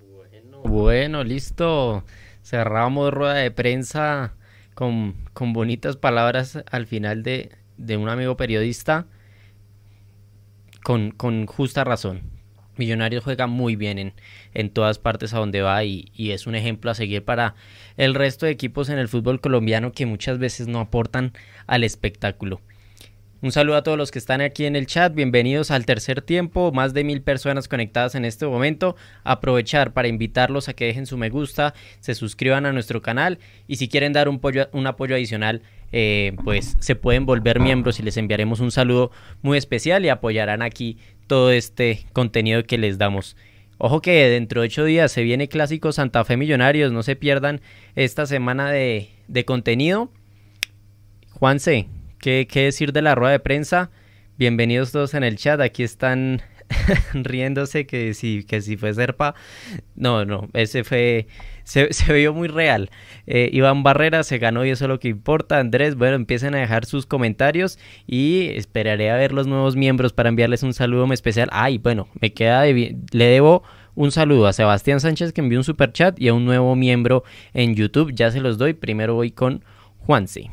[0.00, 2.02] Bueno, bueno, listo.
[2.42, 4.35] Cerramos rueda de prensa
[4.76, 9.06] con, con bonitas palabras al final de, de un amigo periodista
[10.84, 12.20] con, con, justa razón.
[12.76, 14.12] Millonarios juega muy bien en,
[14.52, 17.54] en todas partes a donde va y, y, es un ejemplo a seguir para
[17.96, 21.32] el resto de equipos en el fútbol colombiano que muchas veces no aportan
[21.66, 22.60] al espectáculo.
[23.46, 26.72] Un saludo a todos los que están aquí en el chat, bienvenidos al tercer tiempo,
[26.72, 28.96] más de mil personas conectadas en este momento.
[29.22, 33.76] Aprovechar para invitarlos a que dejen su me gusta, se suscriban a nuestro canal y
[33.76, 34.40] si quieren dar un,
[34.88, 40.04] apoyo adicional, eh, pues se pueden volver miembros y les enviaremos un saludo muy especial
[40.04, 43.36] y apoyarán aquí todo este contenido que les damos.
[43.78, 47.60] Ojo que dentro de ocho días se viene Clásico Santa Fe Millonarios, no se pierdan
[47.94, 50.10] esta semana de, de contenido.
[51.30, 51.86] Juanse,
[52.26, 53.92] ¿Qué, ¿Qué, decir de la rueda de prensa?
[54.36, 55.60] Bienvenidos todos en el chat.
[55.60, 56.42] Aquí están
[57.14, 59.36] riéndose que si, que si fue Serpa.
[59.94, 61.28] No, no, ese fue.
[61.62, 62.90] Se, se vio muy real.
[63.28, 65.60] Eh, Iván Barrera se ganó y eso es lo que importa.
[65.60, 70.28] Andrés, bueno, empiecen a dejar sus comentarios y esperaré a ver los nuevos miembros para
[70.28, 71.48] enviarles un saludo muy especial.
[71.52, 72.62] Ay, bueno, me queda.
[72.62, 73.62] De, le debo
[73.94, 77.22] un saludo a Sebastián Sánchez que envió un super chat y a un nuevo miembro
[77.54, 78.12] en YouTube.
[78.12, 78.74] Ya se los doy.
[78.74, 79.64] Primero voy con
[80.00, 80.50] Juanse.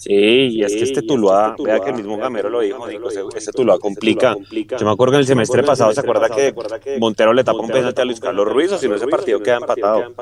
[0.00, 3.52] Sí, y es que este Tuluá, vea que el mismo Gamero lo dijo, Nico, este
[3.52, 4.34] Tuluá complica.
[4.50, 6.54] Yo me acuerdo que en el semestre pasado, ¿se acuerda que
[6.98, 9.58] Montero le tapa un penalti a Luis Carlos Ruiz o si no ese partido queda
[9.58, 10.14] empatado?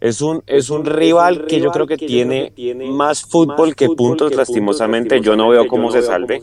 [0.00, 2.52] Es un, es un rival que yo creo que tiene
[2.92, 5.20] más fútbol que puntos, lastimosamente.
[5.20, 6.40] Yo no veo cómo se salve.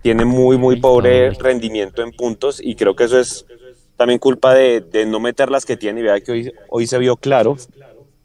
[0.00, 3.46] Tiene muy, muy pobre rendimiento en puntos y creo que eso es
[3.96, 6.98] también culpa de, de no meter las que tiene y vea que hoy, hoy se
[6.98, 7.56] vio claro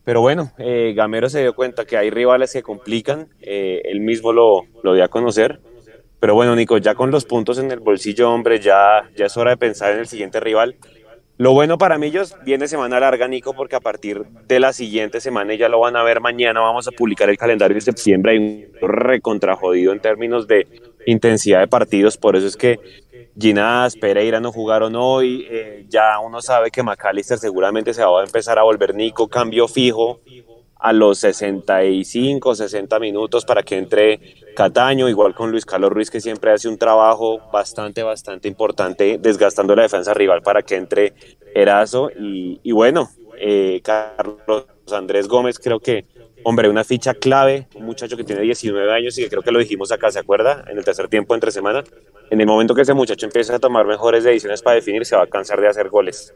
[0.03, 4.33] pero bueno, eh, Gamero se dio cuenta que hay rivales que complican, eh, él mismo
[4.33, 5.59] lo, lo dio a conocer.
[6.19, 9.51] Pero bueno, Nico, ya con los puntos en el bolsillo, hombre, ya, ya es hora
[9.51, 10.77] de pensar en el siguiente rival.
[11.37, 15.19] Lo bueno para mí ellos viene semana larga, Nico, porque a partir de la siguiente
[15.19, 18.33] semana, ya lo van a ver mañana, vamos a publicar el calendario de septiembre.
[18.33, 20.67] Hay un recontrajodido en términos de
[21.05, 22.79] intensidad de partidos, por eso es que
[23.39, 28.25] Ginás, Pereira no jugaron hoy, eh, ya uno sabe que McAllister seguramente se va a
[28.25, 30.21] empezar a volver Nico, cambio fijo
[30.75, 34.19] a los 65, 60 minutos para que entre
[34.55, 39.75] Cataño, igual con Luis Carlos Ruiz que siempre hace un trabajo bastante, bastante importante desgastando
[39.75, 41.13] la defensa rival para que entre
[41.55, 46.05] Erazo y, y bueno, eh, Carlos Andrés Gómez creo que
[46.43, 49.59] hombre, una ficha clave, un muchacho que tiene 19 años y que creo que lo
[49.59, 50.63] dijimos acá, ¿se acuerda?
[50.67, 51.83] En el tercer tiempo entre semana.
[52.33, 55.21] En el momento que ese muchacho empiece a tomar mejores decisiones para definir, se va
[55.21, 56.33] a cansar de hacer goles.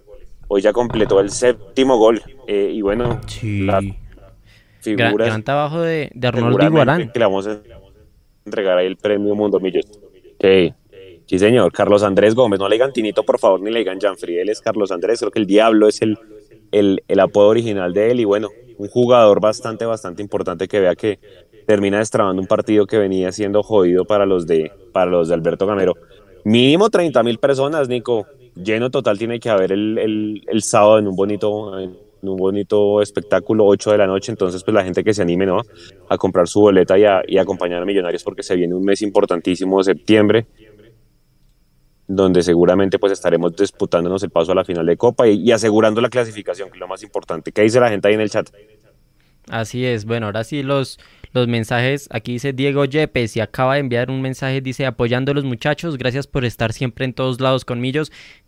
[0.48, 2.22] Hoy ya completó el séptimo gol.
[2.46, 3.62] Eh, y bueno, sí.
[3.62, 3.82] la
[4.80, 5.12] figura.
[5.12, 7.12] Gran, gran, trabajo de, de Arnoldo Iguarán.
[7.12, 7.60] Que le vamos a
[8.46, 9.86] entregar ahí el premio Mundo Millos.
[10.40, 10.72] Sí.
[11.26, 11.72] Sí, señor.
[11.72, 12.60] Carlos Andrés Gómez.
[12.60, 14.38] No le digan Tinito, por favor, ni le digan Janfri.
[14.38, 15.18] Él es Carlos Andrés.
[15.18, 16.20] Creo que el Diablo es el,
[16.74, 18.20] el, el apodo original de él.
[18.20, 21.18] Y bueno, un jugador bastante, bastante importante que vea que
[21.66, 25.66] termina destrabando un partido que venía siendo jodido para los de, para los de Alberto
[25.66, 25.96] Gamero.
[26.44, 28.26] Mínimo 30 mil personas, Nico.
[28.56, 31.78] Lleno total tiene que haber el, el, el sábado en un bonito,
[32.22, 34.32] en un bonito espectáculo, 8 de la noche.
[34.32, 35.62] Entonces, pues la gente que se anime, ¿no?
[36.10, 39.78] A comprar su boleta y, a, acompañar a Millonarios porque se viene un mes importantísimo
[39.80, 40.46] de septiembre
[42.10, 46.10] donde seguramente pues estaremos disputándonos el paso a la final de Copa y, asegurando la
[46.10, 47.52] clasificación, que es lo más importante.
[47.52, 48.50] ¿Qué dice la gente ahí en el chat?
[49.50, 51.00] Así es, bueno, ahora sí los,
[51.34, 55.36] los mensajes, aquí dice Diego Yepes y acaba de enviar un mensaje, dice apoyando a
[55.36, 57.88] los muchachos, gracias por estar siempre en todos lados conmigo,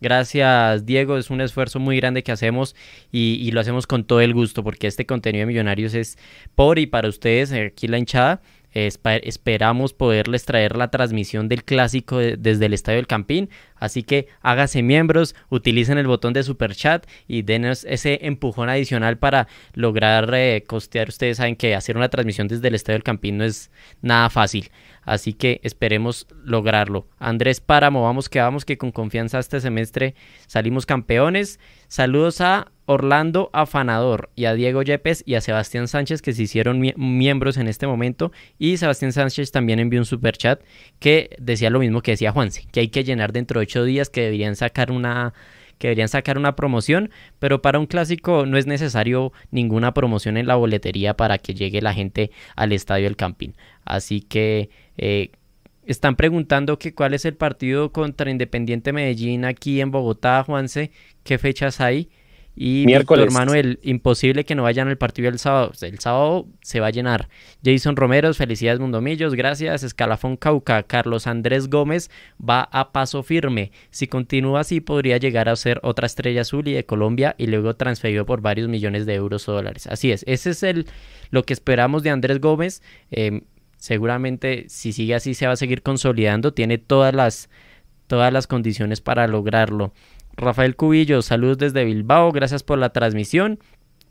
[0.01, 2.75] gracias Diego, es un esfuerzo muy grande que hacemos
[3.11, 6.17] y, y lo hacemos con todo el gusto porque este contenido de Millonarios es
[6.55, 8.41] por y para ustedes, aquí la hinchada,
[8.73, 13.49] esperamos poderles traer la transmisión del clásico de, desde el Estadio del Campín.
[13.75, 19.17] Así que hágase miembros, utilicen el botón de super chat y denos ese empujón adicional
[19.17, 21.09] para lograr eh, costear.
[21.09, 24.71] Ustedes saben que hacer una transmisión desde el Estadio del Campín no es nada fácil.
[25.01, 27.07] Así que esperemos lograrlo.
[27.17, 30.13] Andrés Páramo, vamos que vamos, que con confianza este semestre
[30.45, 31.59] salimos campeones.
[31.87, 36.79] Saludos a Orlando Afanador y a Diego Yepes y a Sebastián Sánchez que se hicieron
[36.79, 38.31] mi miembros en este momento.
[38.57, 40.59] Y Sebastián Sánchez también envió un super chat
[40.97, 44.09] que decía lo mismo que decía Juanse, que hay que llenar dentro de ocho días,
[44.09, 45.35] que deberían sacar una
[45.77, 50.47] que deberían sacar una promoción, pero para un clásico no es necesario ninguna promoción en
[50.47, 53.55] la boletería para que llegue la gente al estadio del Campín.
[53.85, 55.29] Así que eh,
[55.85, 60.89] están preguntando que cuál es el partido contra Independiente Medellín aquí en Bogotá, Juanse,
[61.23, 62.09] qué fechas hay.
[62.55, 63.27] Y Miércoles.
[63.27, 65.71] Víctor Manuel, imposible que no vayan al partido el sábado.
[65.81, 67.29] El sábado se va a llenar.
[67.63, 69.83] Jason Romero, felicidades Mundomillos, gracias.
[69.83, 73.71] Escalafón Cauca, Carlos Andrés Gómez va a paso firme.
[73.91, 77.75] Si continúa así, podría llegar a ser otra estrella azul y de Colombia y luego
[77.75, 79.87] transferido por varios millones de euros o dólares.
[79.87, 80.85] Así es, ese es el
[81.31, 82.81] lo que esperamos de Andrés Gómez.
[83.11, 83.43] Eh,
[83.77, 86.53] seguramente, si sigue así, se va a seguir consolidando.
[86.53, 87.49] Tiene todas las,
[88.07, 89.93] todas las condiciones para lograrlo.
[90.39, 93.59] Rafael Cubillo, saludos desde Bilbao, gracias por la transmisión.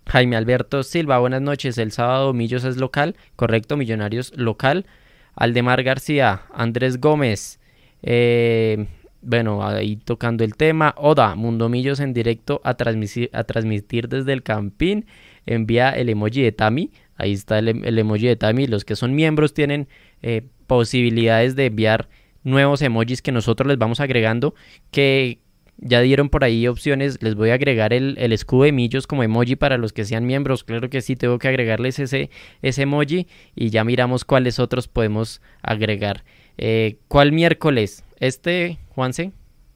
[0.06, 1.78] Jaime Alberto Silva, buenas noches.
[1.78, 4.86] El sábado Millos es local, correcto, Millonarios local.
[5.34, 7.60] Aldemar García, Andrés Gómez,
[8.02, 8.86] eh,
[9.22, 10.94] bueno, ahí tocando el tema.
[10.98, 15.06] Oda, Mundo Millos en directo a transmitir, desde el Campín.
[15.46, 16.92] Envía el emoji de Tami.
[17.16, 18.66] Ahí está el, el emoji de Tami.
[18.66, 19.88] Los que son miembros tienen
[20.22, 22.08] eh, posibilidades de enviar
[22.44, 24.54] nuevos emojis que nosotros les vamos agregando.
[24.90, 25.38] Que
[25.78, 27.22] ya dieron por ahí opciones.
[27.22, 30.26] Les voy a agregar el, el, escudo de Millos como emoji para los que sean
[30.26, 30.64] miembros.
[30.64, 32.30] Claro que sí, tengo que agregarles ese,
[32.62, 33.26] ese emoji.
[33.54, 36.24] Y ya miramos cuáles otros podemos agregar.
[36.58, 38.02] Eh, ¿Cuál miércoles?
[38.20, 39.32] ¿Este, Juanse?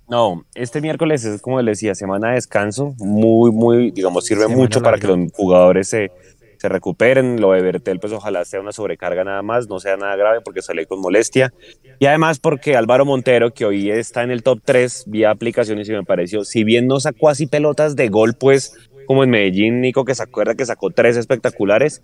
[0.09, 2.95] No, este miércoles es como les decía, semana de descanso.
[2.99, 4.91] Muy, muy, digamos, sirve semana mucho larga.
[4.91, 6.11] para que los jugadores se,
[6.63, 7.41] se recuperen.
[7.41, 10.63] Lo de Bertel, pues ojalá sea una sobrecarga nada más, no sea nada grave porque
[10.63, 11.53] sale con molestia.
[11.99, 15.93] Y además porque Álvaro Montero, que hoy está en el top 3 vía aplicaciones y
[15.93, 20.05] me pareció, si bien no sacó así pelotas de gol, pues como en Medellín, Nico,
[20.05, 22.01] que se acuerda que sacó tres espectaculares.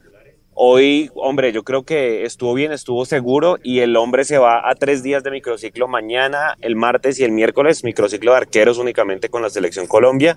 [0.55, 4.75] Hoy, hombre, yo creo que estuvo bien, estuvo seguro y el hombre se va a
[4.75, 9.40] tres días de microciclo mañana, el martes y el miércoles, microciclo de arqueros únicamente con
[9.40, 10.37] la selección Colombia.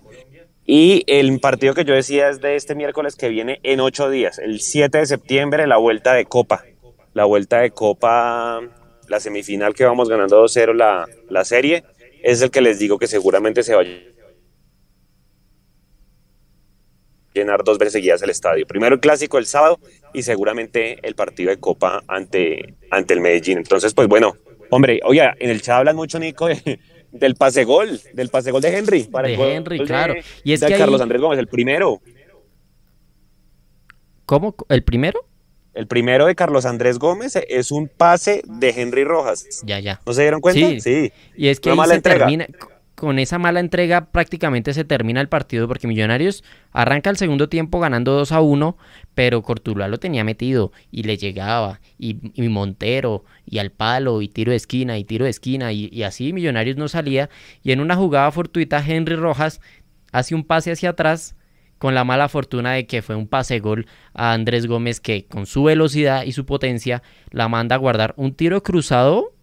[0.74, 4.40] Y el partido que yo decía es de este miércoles que viene en ocho días,
[4.40, 6.64] el 7 de septiembre, la vuelta de Copa.
[7.12, 8.62] La vuelta de Copa,
[9.10, 11.84] la semifinal que vamos ganando 2-0 la, la serie,
[12.24, 13.86] es el que les digo que seguramente se va a
[17.34, 18.66] llenar dos veces seguidas el estadio.
[18.66, 19.78] Primero el clásico el sábado
[20.14, 23.58] y seguramente el partido de Copa ante, ante el Medellín.
[23.58, 24.38] Entonces, pues bueno,
[24.70, 26.48] hombre, oye, en el chat hablan mucho, Nico,
[27.12, 29.04] del pase gol, del pase gol de Henry.
[29.04, 30.16] Para de Henry, de, claro.
[30.44, 31.04] Y es de que Carlos ahí...
[31.04, 32.02] Andrés Gómez, el primero.
[34.26, 34.56] ¿Cómo?
[34.70, 35.20] ¿El primero?
[35.74, 39.46] El primero de Carlos Andrés Gómez es un pase de Henry Rojas.
[39.64, 40.02] Ya, ya.
[40.06, 40.68] ¿No se dieron cuenta?
[40.68, 40.82] Sí.
[40.82, 41.14] sí.
[41.36, 42.20] Y es que ahí se entrega.
[42.20, 42.48] termina,
[43.02, 47.80] con esa mala entrega prácticamente se termina el partido porque Millonarios arranca el segundo tiempo
[47.80, 48.78] ganando 2 a 1,
[49.16, 52.14] pero Cortuluá lo tenía metido y le llegaba, y,
[52.48, 56.32] Montero, y al palo, y tiro de esquina, y tiro de esquina, y, y, así
[56.32, 57.32] Millonarios no salía.
[57.64, 59.62] Y en una jugada fortuita, Henry Rojas
[60.12, 61.36] hace un pase hacia atrás
[61.80, 65.48] con la mala fortuna de que fue un pase gol a Andrés Gómez que con
[65.48, 69.34] su velocidad y su potencia la manda a guardar un tiro cruzado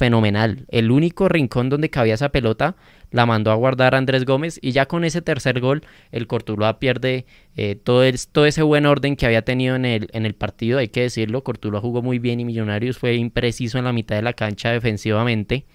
[0.00, 0.64] fenomenal.
[0.68, 2.74] El único rincón donde cabía esa pelota
[3.10, 7.26] la mandó a guardar Andrés Gómez y ya con ese tercer gol el Cortuluá pierde
[7.54, 10.88] eh, todo, todo, ese buen orden que había tenido en el, en el partido, hay
[10.88, 14.32] que decirlo, Cortuluá jugó muy bien y Millonarios fue impreciso en la mitad de la
[14.32, 15.66] cancha defensivamente.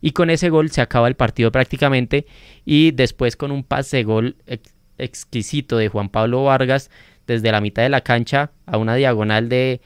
[0.00, 2.24] Y con ese gol se acaba el partido prácticamente
[2.64, 6.90] y después con un pase gol ex exquisito de Juan Pablo Vargas
[7.26, 9.82] desde la mitad de la cancha a una diagonal de,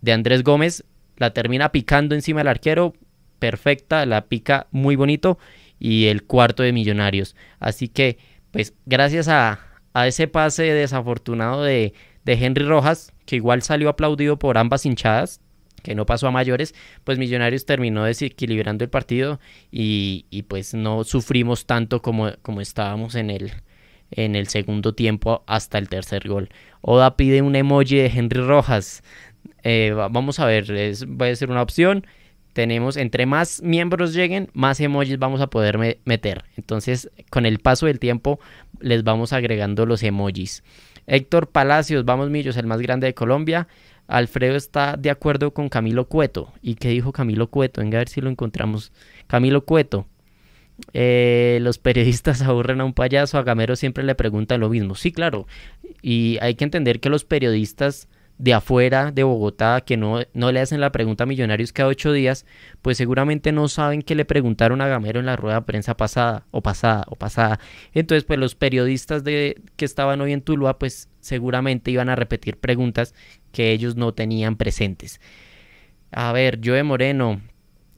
[0.00, 0.84] de Andrés Gómez
[1.20, 2.94] la termina picando encima del arquero,
[3.38, 5.38] perfecta, la pica muy bonito
[5.78, 7.36] y el cuarto de Millonarios.
[7.60, 8.18] Así que,
[8.50, 9.60] pues gracias a,
[9.92, 11.92] a ese pase desafortunado de,
[12.24, 15.40] de, Henry Rojas, que igual salió aplaudido por ambas hinchadas,
[15.82, 21.04] que no pasó a mayores, pues Millonarios terminó desequilibrando el partido y, y pues no
[21.04, 23.52] sufrimos tanto como, como estábamos en el,
[24.10, 26.48] en el segundo tiempo hasta el tercer gol.
[26.80, 29.02] Oda pide un emoji de Henry Rojas.
[29.62, 32.06] Eh, vamos a ver, es, puede ser una opción.
[32.52, 36.44] Tenemos, entre más miembros lleguen, más emojis vamos a poder me meter.
[36.56, 38.40] Entonces, con el paso del tiempo,
[38.80, 40.64] les vamos agregando los emojis.
[41.06, 43.68] Héctor Palacios, vamos Millos, el más grande de Colombia.
[44.08, 46.52] Alfredo está de acuerdo con Camilo Cueto.
[46.60, 47.80] ¿Y qué dijo Camilo Cueto?
[47.80, 48.92] Venga a ver si lo encontramos.
[49.28, 50.06] Camilo Cueto.
[50.92, 53.38] Eh, los periodistas aburren a un payaso.
[53.38, 54.96] A Gamero siempre le preguntan lo mismo.
[54.96, 55.46] Sí, claro.
[56.02, 58.08] Y hay que entender que los periodistas
[58.40, 62.10] de afuera de Bogotá que no, no le hacen la pregunta a Millonarios cada ocho
[62.10, 62.46] días,
[62.80, 66.46] pues seguramente no saben que le preguntaron a Gamero en la rueda de prensa pasada,
[66.50, 67.60] o pasada, o pasada.
[67.92, 72.56] Entonces, pues los periodistas de, que estaban hoy en Tuluá, pues seguramente iban a repetir
[72.56, 73.14] preguntas
[73.52, 75.20] que ellos no tenían presentes.
[76.10, 77.42] A ver, Joe Moreno,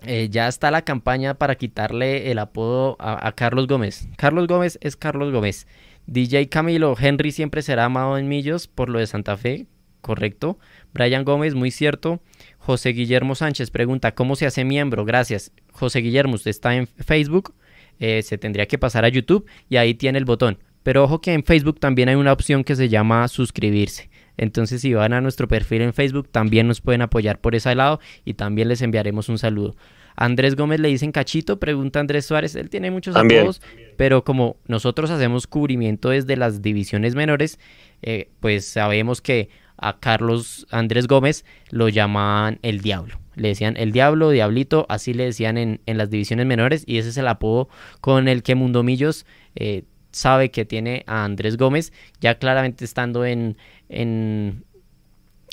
[0.04, 4.08] eh, ya está la campaña para quitarle el apodo a, a Carlos Gómez.
[4.16, 5.68] Carlos Gómez es Carlos Gómez.
[6.06, 9.66] DJ Camilo, Henry siempre será amado en Millos por lo de Santa Fe,
[10.02, 10.58] correcto.
[10.92, 12.20] Brian Gómez, muy cierto.
[12.58, 15.06] José Guillermo Sánchez pregunta, ¿cómo se hace miembro?
[15.06, 15.52] Gracias.
[15.72, 17.54] José Guillermo, usted está en Facebook,
[17.98, 20.58] eh, se tendría que pasar a YouTube y ahí tiene el botón.
[20.82, 24.10] Pero ojo que en Facebook también hay una opción que se llama suscribirse.
[24.36, 28.00] Entonces si van a nuestro perfil en Facebook también nos pueden apoyar por ese lado
[28.24, 29.76] y también les enviaremos un saludo.
[30.16, 33.62] Andrés Gómez le dicen cachito, pregunta Andrés Suárez, él tiene muchos apodos,
[33.96, 37.58] pero como nosotros hacemos cubrimiento desde las divisiones menores,
[38.02, 39.48] eh, pues sabemos que
[39.82, 43.18] a Carlos Andrés Gómez lo llaman el diablo.
[43.34, 47.08] Le decían el Diablo, Diablito, así le decían en, en las divisiones menores y ese
[47.08, 47.68] es el apodo
[48.00, 49.24] con el que Mundomillos
[49.54, 53.56] eh, sabe que tiene a Andrés Gómez, ya claramente estando en,
[53.88, 54.64] en,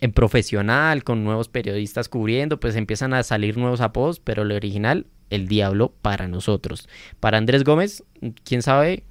[0.02, 5.08] en profesional, con nuevos periodistas cubriendo, pues empiezan a salir nuevos apodos, pero el original,
[5.30, 6.90] el Diablo para nosotros.
[7.20, 8.04] Para Andrés Gómez,
[8.44, 9.04] quién sabe,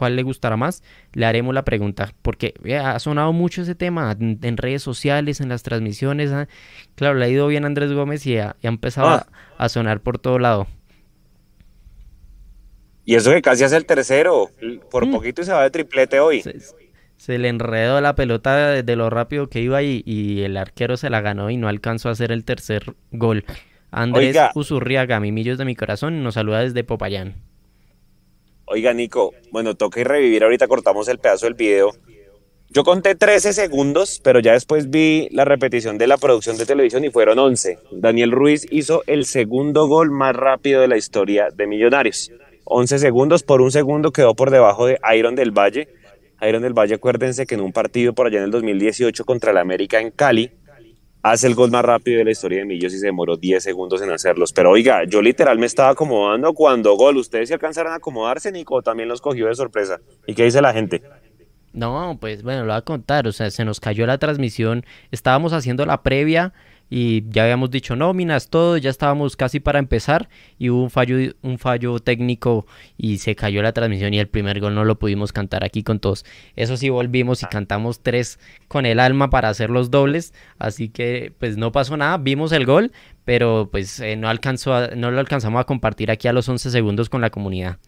[0.00, 0.82] cuál le gustará más,
[1.12, 5.62] le haremos la pregunta, porque ha sonado mucho ese tema en, redes sociales, en las
[5.62, 6.32] transmisiones.
[6.32, 6.48] ¿ah?
[6.94, 9.26] Claro, le ha ido bien a Andrés Gómez y ha, empezado ah.
[9.58, 10.68] a, sonar por todo lado.
[13.04, 14.48] Y eso que casi hace el tercero,
[14.90, 15.12] por mm.
[15.12, 16.42] poquito se va de triplete hoy.
[17.18, 21.10] Se, le enredó la pelota de, lo rápido que iba y, y, el arquero se
[21.10, 23.44] la ganó y no alcanzó a hacer el tercer gol.
[23.90, 27.49] Andrés Usurriaga, Mimillos de mi corazón, nos saluda desde Popayán.
[28.72, 30.44] Oiga, Nico, bueno, toca y revivir.
[30.44, 31.90] Ahorita cortamos el pedazo del video.
[32.68, 37.04] Yo conté 13 segundos, pero ya después vi la repetición de la producción de televisión
[37.04, 37.80] y fueron 11.
[37.90, 42.30] Daniel Ruiz hizo el segundo gol más rápido de la historia de Millonarios.
[42.62, 45.88] 11 segundos, por un segundo quedó por debajo de Iron del Valle.
[46.40, 49.58] Iron del Valle, acuérdense que en un partido por allá en el 2018 contra el
[49.58, 50.52] América en Cali,
[51.22, 54.02] hace el gol más rápido de la historia de Millos y se demoró 10 segundos
[54.02, 54.52] en hacerlos.
[54.52, 57.16] Pero oiga, yo literal me estaba acomodando cuando gol.
[57.16, 58.82] ¿Ustedes se alcanzaron a acomodarse, Nico?
[58.82, 60.00] También los cogió de sorpresa.
[60.26, 61.02] ¿Y qué dice la gente?
[61.72, 63.26] No, pues bueno, lo voy a contar.
[63.28, 64.84] O sea, se nos cayó la transmisión.
[65.10, 66.52] Estábamos haciendo la previa
[66.90, 70.28] y ya habíamos dicho nóminas, todo, ya estábamos casi para empezar
[70.58, 72.66] y hubo un fallo, un fallo técnico
[72.98, 76.00] y se cayó la transmisión y el primer gol no lo pudimos cantar aquí con
[76.00, 76.24] todos.
[76.56, 81.32] Eso sí volvimos y cantamos tres con el alma para hacer los dobles, así que
[81.38, 82.90] pues no pasó nada, vimos el gol,
[83.24, 87.08] pero pues eh, no, alcanzó no lo alcanzamos a compartir aquí a los 11 segundos
[87.08, 87.78] con la comunidad.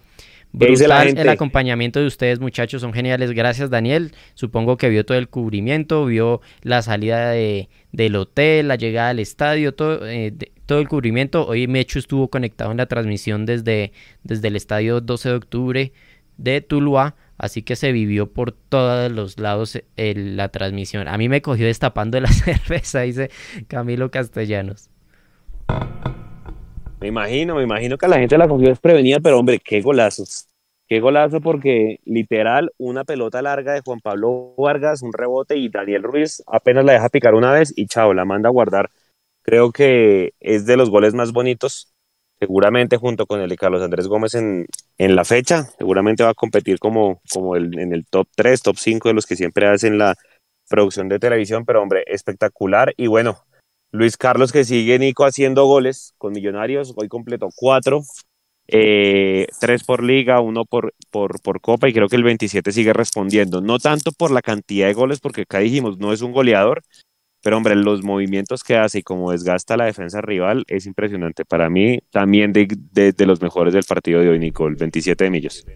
[0.53, 3.33] Brutal el acompañamiento de ustedes, muchachos, son geniales.
[3.33, 4.13] Gracias, Daniel.
[4.35, 9.19] Supongo que vio todo el cubrimiento, vio la salida de, del hotel, la llegada al
[9.19, 10.35] estadio, todo, eh,
[10.67, 11.47] todo el cubrimiento.
[11.47, 13.93] Hoy Mecho estuvo conectado en la transmisión desde,
[14.25, 15.93] desde el estadio 12 de octubre
[16.37, 21.09] de Tuluá, así que se vivió por todos los lados eh, la transmisión.
[21.09, 23.31] A mí me cogió destapando la cerveza, dice
[23.69, 24.91] Camilo Castellanos.
[27.03, 30.23] Me imagino, me imagino que la gente la cogió desprevenida, pero hombre, qué golazo.
[30.87, 36.05] Qué golazo porque literal una pelota larga de Juan Pablo Vargas, un rebote y Daniel
[36.05, 38.91] Ruiz apenas la deja picar una vez y chao, la manda a guardar.
[39.43, 41.93] Creo que es de los goles más bonitos,
[42.39, 46.35] seguramente junto con el de Carlos Andrés Gómez en, en la fecha, seguramente va a
[46.35, 49.99] competir como, como el, en el top 3, top 5 de los que siempre hacen
[49.99, 50.15] la
[50.69, 53.43] producción de televisión, pero hombre, espectacular y bueno,
[53.93, 58.03] Luis Carlos que sigue Nico haciendo goles con Millonarios, hoy completó cuatro,
[58.67, 62.95] eh, tres por liga, uno por, por, por, copa y creo que el 27 sigue
[62.95, 63.61] respondiendo.
[63.61, 66.83] No tanto por la cantidad de goles, porque acá dijimos, no es un goleador,
[67.43, 71.45] pero hombre, los movimientos que hace y cómo desgasta la defensa rival es impresionante.
[71.45, 75.31] Para mí, también de, de, los mejores del partido de hoy, Nico, el 27 de
[75.31, 75.67] millos.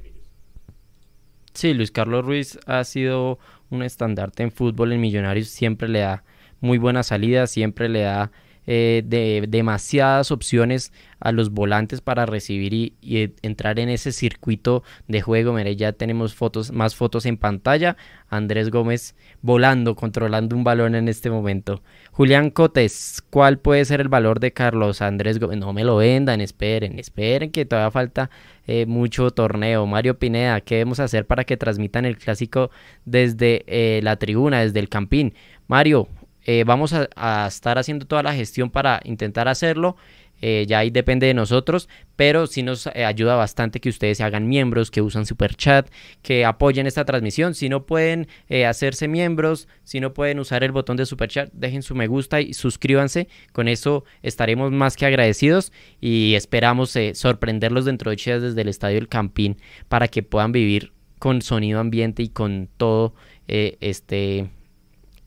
[1.53, 3.39] Sí, Luis Carlos Ruiz ha sido
[3.69, 6.25] un estandarte en fútbol en Millonarios, siempre le da
[6.67, 8.31] muy buena salida, siempre le da
[8.69, 15.21] eh, de, demasiadas opciones a los volantes para recibir y, entrar en ese circuito de
[15.23, 15.53] juego.
[15.53, 17.97] Mire, ya tenemos fotos, más fotos en pantalla.
[18.29, 21.81] Andrés Gómez volando, controlando un balón en este momento.
[22.11, 25.59] Julián Cotes, ¿cuál puede ser el valor de Carlos Andrés Gómez?
[25.59, 28.31] No me lo vendan, esperen, esperen que todavía falta
[28.67, 29.87] eh, mucho torneo.
[29.87, 32.73] Mario Pineda, ¿qué debemos hacer para que transmitan el clásico
[33.05, 35.35] desde eh, la tribuna, desde el campín?
[35.69, 36.09] Mario,
[36.47, 39.97] eh, vamos a, estar haciendo toda la gestión para intentar hacerlo.
[40.43, 44.23] Eh, ya ahí depende de nosotros, pero sí nos eh, ayuda bastante que ustedes se
[44.23, 45.91] hagan miembros, que usan super chat,
[46.23, 47.55] que apoyen esta transmisión.
[47.55, 48.29] Si no pueden
[48.67, 52.41] hacerse miembros, si no pueden usar el botón de super chat, dejen su me gusta
[52.41, 53.29] y suscríbanse.
[53.53, 58.99] Con eso estaremos más que agradecidos y esperamos sorprenderlos dentro de días desde el Estadio
[58.99, 59.57] El Campín
[59.89, 63.15] para que puedan vivir con sonido ambiente y con todo
[63.49, 64.51] este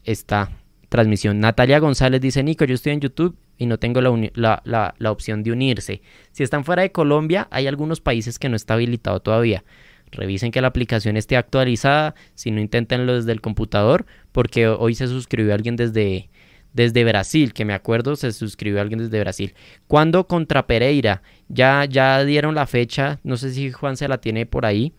[0.06, 0.52] esta
[0.90, 1.40] transmisión.
[1.40, 5.52] Natalia González dice, Nico, yo estoy en YouTube y no tengo la, la, opción de
[5.52, 6.02] unirse.
[6.32, 9.64] Si están fuera de Colombia, hay algunos países que no está habilitado todavía.
[10.12, 15.08] Revisen que la aplicación esté actualizada, si no inténtenlo desde el computador, porque hoy se
[15.08, 16.30] suscribió alguien desde,
[16.74, 19.54] desde Brasil, que me acuerdo se suscribió alguien desde Brasil.
[19.88, 21.22] Cuando contra Pereira?
[21.48, 24.94] Ya, ya dieron la fecha, no sé si Juan se la tiene por ahí,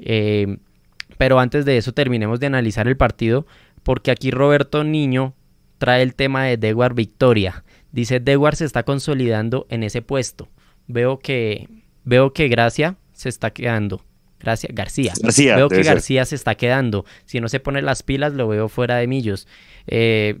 [0.00, 0.58] eh,
[1.18, 3.46] pero antes de eso terminemos de analizar el partido
[3.88, 5.32] porque aquí Roberto Niño
[5.78, 7.64] trae el tema de Dewar Victoria.
[7.90, 10.50] Dice, Dewar se está consolidando en ese puesto.
[10.88, 11.70] Veo que,
[12.04, 14.04] veo que Gracia se está quedando.
[14.40, 15.14] Gracias, García.
[15.56, 17.06] veo que García se está quedando.
[17.24, 19.48] Si no se pone las pilas, lo veo fuera de millos.
[19.86, 20.40] Eh,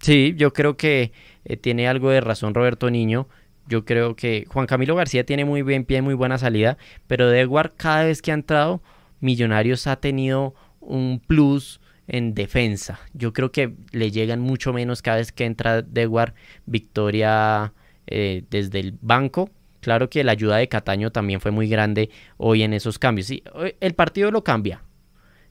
[0.00, 1.12] Sí, yo creo que
[1.44, 3.28] eh, tiene algo de razón Roberto Niño.
[3.68, 7.74] Yo creo que Juan Camilo García tiene muy bien pie, muy buena salida, pero Dewar
[7.76, 8.82] cada vez que ha entrado,
[9.20, 12.98] Millonarios ha tenido un plus en defensa.
[13.12, 16.34] Yo creo que le llegan mucho menos cada vez que entra Dewar
[16.66, 17.72] Victoria
[18.06, 19.50] eh, desde el banco.
[19.80, 23.28] Claro que la ayuda de Cataño también fue muy grande hoy en esos cambios.
[23.28, 23.44] Sí,
[23.80, 24.82] el partido lo cambia.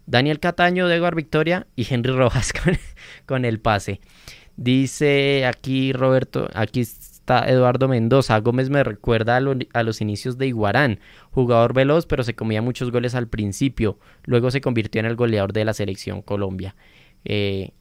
[0.05, 2.51] Daniel Cataño, Dewar Victoria y Henry Rojas
[3.25, 4.01] con el pase.
[4.55, 6.83] Dice aquí Roberto, aquí
[7.27, 8.39] está Eduardo Mendoza.
[8.39, 11.01] Gómez me recuerda a, los inicios de Iguarán,
[11.31, 13.99] jugador veloz, pero se comía muchos goles al principio.
[14.23, 16.77] Luego se convirtió en el goleador de la selección Colombia.
[17.25, 17.71] Eh,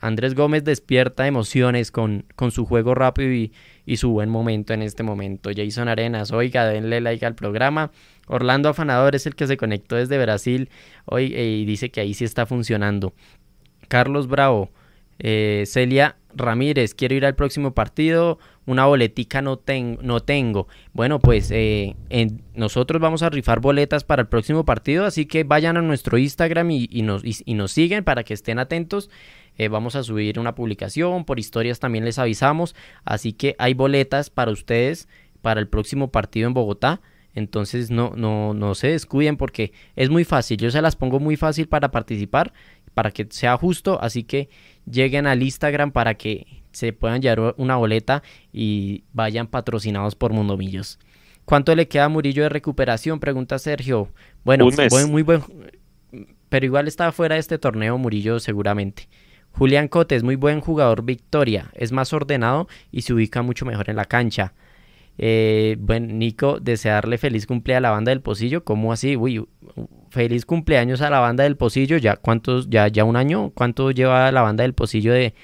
[0.00, 5.02] Andrés Gómez despierta emociones con, con su juego rápido y, su buen momento en este
[5.02, 5.50] momento.
[5.54, 7.90] Jason Arenas, oiga, denle like al programa.
[8.26, 10.70] Orlando Afanador es el que se conectó desde Brasil
[11.04, 13.12] hoy y dice que ahí sí está funcionando.
[13.88, 14.70] Carlos Bravo,
[15.18, 19.60] eh, Celia Ramírez, quiero ir al próximo partido, una boletica no,
[20.02, 20.68] no tengo.
[20.92, 21.96] Bueno, pues eh,
[22.54, 26.70] nosotros vamos a rifar boletas para el próximo partido, así que vayan a nuestro Instagram
[26.70, 29.10] y, nos, y, nos, siguen para que estén atentos.
[29.56, 34.30] Eh, vamos a subir una publicación, por historias también les avisamos, así que hay boletas
[34.30, 35.08] para ustedes
[35.42, 37.00] para el próximo partido en Bogotá.
[37.34, 40.56] Entonces no, no, no se descuiden porque es muy fácil.
[40.56, 42.52] Yo se las pongo muy fácil para participar,
[42.94, 44.00] para que sea justo.
[44.00, 44.48] Así que
[44.90, 48.22] lleguen al Instagram para que se puedan llevar una boleta
[48.52, 50.98] y vayan patrocinados por Mundomillos.
[51.44, 53.20] ¿Cuánto le queda a Murillo de recuperación?
[53.20, 54.08] Pregunta Sergio.
[54.44, 54.68] Bueno,
[55.08, 55.42] muy buen,
[56.48, 59.08] pero igual está fuera de este torneo Murillo seguramente.
[59.52, 63.96] Julián Cotes, muy buen jugador Victoria, es más ordenado y se ubica mucho mejor en
[63.96, 64.52] la cancha.
[65.16, 68.64] Eh, bueno, Nico, desearle feliz cumpleaños a la banda del Pocillo.
[68.64, 69.16] ¿Cómo así?
[69.16, 69.46] Uy,
[70.10, 71.98] feliz cumpleaños a la banda del Pocillo.
[71.98, 73.50] ¿Ya cuántos, ya, ya un año?
[73.54, 75.34] ¿Cuánto lleva la banda del Pocillo de,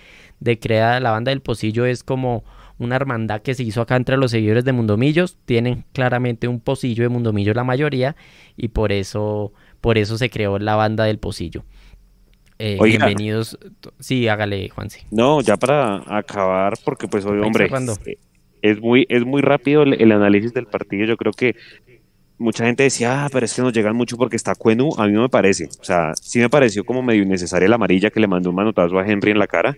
[0.40, 1.00] de creada?
[1.00, 2.44] La banda del Pocillo es como
[2.78, 5.38] una hermandad que se hizo acá entre los seguidores de Mundomillos.
[5.44, 8.16] Tienen claramente un pocillo de Mundomillos la mayoría
[8.56, 11.64] y por eso, por eso se creó la banda del Pocillo.
[12.58, 13.58] Eh, bienvenidos.
[14.00, 15.06] Sí, hágale, Juanse.
[15.10, 17.70] No, ya para acabar, porque pues hoy, hombre,
[18.62, 21.06] es muy, es muy rápido el, análisis del partido.
[21.06, 21.56] Yo creo que
[22.38, 24.90] mucha gente decía, ah, pero es que nos llegan mucho porque está Cuenu.
[24.98, 25.68] A mí no me parece.
[25.80, 28.98] O sea, sí me pareció como medio innecesaria la amarilla que le mandó un manotazo
[28.98, 29.76] a Henry en la cara.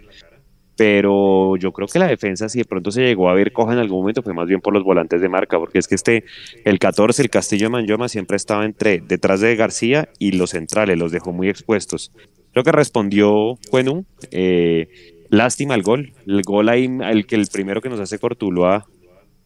[0.76, 3.78] Pero yo creo que la defensa, si de pronto se llegó a ver coja en
[3.78, 6.24] algún momento, fue más bien por los volantes de marca, porque es que este,
[6.64, 10.99] el 14, el Castillo de Manjoma, siempre estaba entre, detrás de García y los centrales,
[10.99, 12.11] los dejó muy expuestos.
[12.53, 14.05] Creo que respondió Cuenu.
[14.30, 14.89] Eh,
[15.33, 16.12] Lástima el gol.
[16.26, 18.87] El gol ahí, el, que el primero que nos hace Cortuloa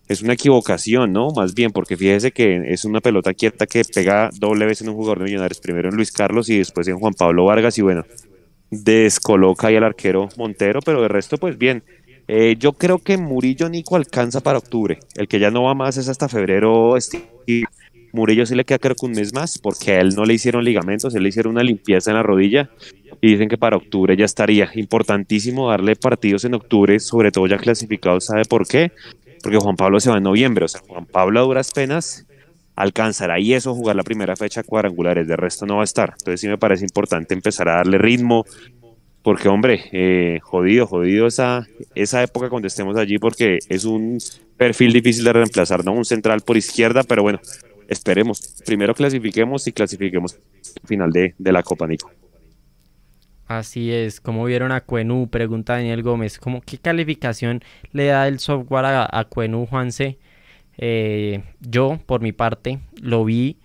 [0.09, 1.31] es una equivocación, ¿no?
[1.31, 4.97] Más bien, porque fíjese que es una pelota quieta que pega doble vez en un
[4.97, 5.61] jugador de Millonarios.
[5.61, 7.79] Primero en Luis Carlos y después en Juan Pablo Vargas.
[7.79, 8.05] Y bueno,
[8.69, 11.85] descoloca ahí al arquero Montero, pero de resto, pues bien.
[12.27, 14.99] Eh, yo creo que Murillo Nico alcanza para octubre.
[15.15, 16.97] El que ya no va más es hasta febrero.
[18.13, 20.65] Murillo sí le queda creo que un mes más, porque a él no le hicieron
[20.65, 22.71] ligamentos, él le hicieron una limpieza en la rodilla
[23.21, 24.71] y dicen que para octubre ya estaría.
[24.75, 28.93] Importantísimo darle partidos en octubre, sobre todo ya clasificados, ¿sabe por qué?
[29.43, 32.27] Porque Juan Pablo se va en noviembre, o sea, Juan Pablo a duras penas
[32.77, 36.11] alcanzará y eso jugar la primera fecha cuadrangulares, de resto no va a estar.
[36.19, 38.45] Entonces sí me parece importante empezar a darle ritmo,
[39.23, 44.19] porque hombre, eh, jodido, jodido esa, esa época cuando estemos allí, porque es un
[44.57, 45.93] perfil difícil de reemplazar, ¿no?
[45.93, 47.41] Un central por izquierda, pero bueno,
[47.89, 48.63] esperemos.
[48.65, 50.39] Primero clasifiquemos y clasifiquemos
[50.85, 52.11] final de, de la Copa Nico.
[53.47, 55.29] Así es, ¿cómo vieron a Cuenú?
[55.31, 56.39] Pregunta Daniel Gómez.
[56.39, 60.19] ¿Cómo, ¿Qué calificación le da el software a, a Cuenú, Juanse?
[60.79, 63.59] Eh, yo, por mi parte, lo vi.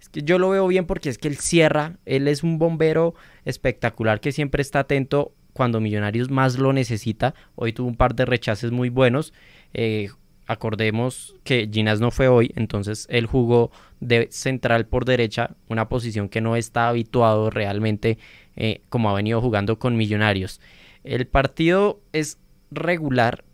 [0.00, 1.98] Es que yo lo veo bien porque es que él cierra.
[2.04, 3.14] Él es un bombero
[3.44, 7.34] espectacular que siempre está atento cuando Millonarios más lo necesita.
[7.54, 9.32] Hoy tuvo un par de rechaces muy buenos.
[9.72, 10.08] Eh,
[10.48, 13.70] acordemos que Ginas no fue hoy, entonces él jugó
[14.00, 18.18] de central por derecha, una posición que no está habituado realmente
[18.56, 20.60] eh, como ha venido jugando con Millonarios.
[21.04, 22.38] El partido es
[22.70, 23.44] regular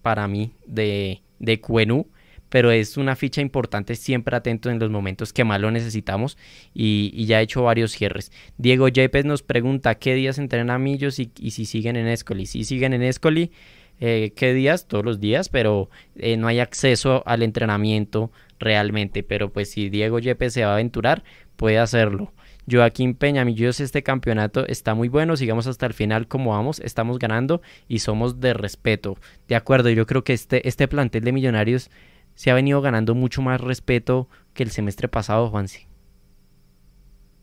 [0.00, 2.08] para mí de, de Cuenú,
[2.48, 6.38] pero es una ficha importante, siempre atento en los momentos que más lo necesitamos
[6.72, 8.32] y, ya ha hecho varios cierres.
[8.56, 12.46] Diego Yepes nos pregunta qué días entrenan Millos y, y si siguen en Escoli.
[12.46, 13.52] Si siguen en Escoli,
[14.00, 19.22] eh, qué días, todos los días, pero eh, no hay acceso al entrenamiento realmente.
[19.22, 21.24] Pero pues si Diego Yepes se va a aventurar,
[21.56, 22.32] puede hacerlo.
[22.70, 27.18] Joaquín Peña, Millos, este campeonato está muy bueno, sigamos hasta el final como vamos, estamos
[27.18, 29.16] ganando y somos de respeto.
[29.48, 31.90] De acuerdo, yo creo que este, este plantel de Millonarios
[32.34, 35.86] se ha venido ganando mucho más respeto que el semestre pasado, Juansi.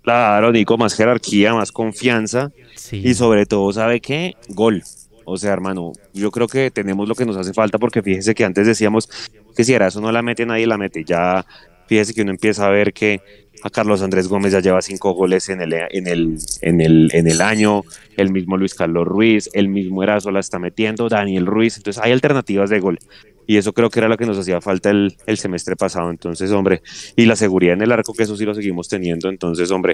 [0.03, 2.51] Claro, Nico, más jerarquía, más confianza
[2.91, 4.35] y sobre todo, ¿sabe qué?
[4.49, 4.83] Gol.
[5.25, 8.45] O sea, hermano, yo creo que tenemos lo que nos hace falta porque fíjese que
[8.45, 9.09] antes decíamos
[9.55, 11.03] que si era eso no la mete, nadie la mete.
[11.03, 11.45] Ya
[11.87, 13.21] fíjese que uno empieza a ver que
[13.63, 17.27] a Carlos Andrés Gómez ya lleva cinco goles en el, en el, en el, en
[17.27, 17.81] el año,
[18.15, 22.11] el mismo Luis Carlos Ruiz, el mismo Erazo la está metiendo, Daniel Ruiz, entonces hay
[22.11, 22.99] alternativas de gol.
[23.47, 26.09] Y eso creo que era lo que nos hacía falta el, el semestre pasado.
[26.09, 26.81] Entonces, hombre,
[27.15, 29.29] y la seguridad en el arco, que eso sí lo seguimos teniendo.
[29.29, 29.93] Entonces, hombre,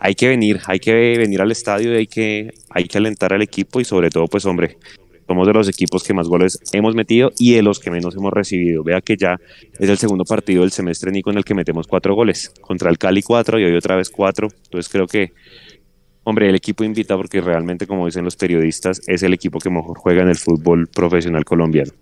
[0.00, 3.42] hay que venir, hay que venir al estadio y hay que, hay que alentar al
[3.42, 4.78] equipo y sobre todo, pues hombre,
[5.28, 8.32] somos de los equipos que más goles hemos metido y de los que menos hemos
[8.32, 8.82] recibido.
[8.82, 9.38] Vea que ya
[9.78, 12.50] es el segundo partido del semestre, Nico, en el que metemos cuatro goles.
[12.62, 14.48] Contra el Cali cuatro y hoy otra vez cuatro.
[14.64, 15.32] Entonces creo que,
[16.24, 19.98] hombre, el equipo invita porque realmente, como dicen los periodistas, es el equipo que mejor
[19.98, 21.92] juega en el fútbol profesional colombiano.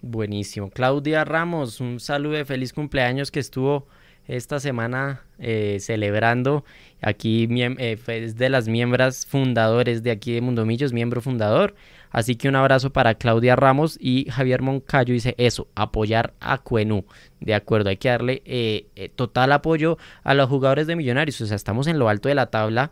[0.00, 0.70] Buenísimo.
[0.70, 3.88] Claudia Ramos, un saludo de feliz cumpleaños que estuvo
[4.28, 6.64] esta semana eh, celebrando.
[7.02, 11.74] Aquí eh, es de las miembros fundadores de aquí de Mundomillos, miembro fundador.
[12.10, 17.04] Así que un abrazo para Claudia Ramos y Javier Moncayo dice eso, apoyar a Cuenú.
[17.40, 21.40] De acuerdo, hay que darle eh, total apoyo a los jugadores de Millonarios.
[21.40, 22.90] O sea, estamos en lo alto de la tabla.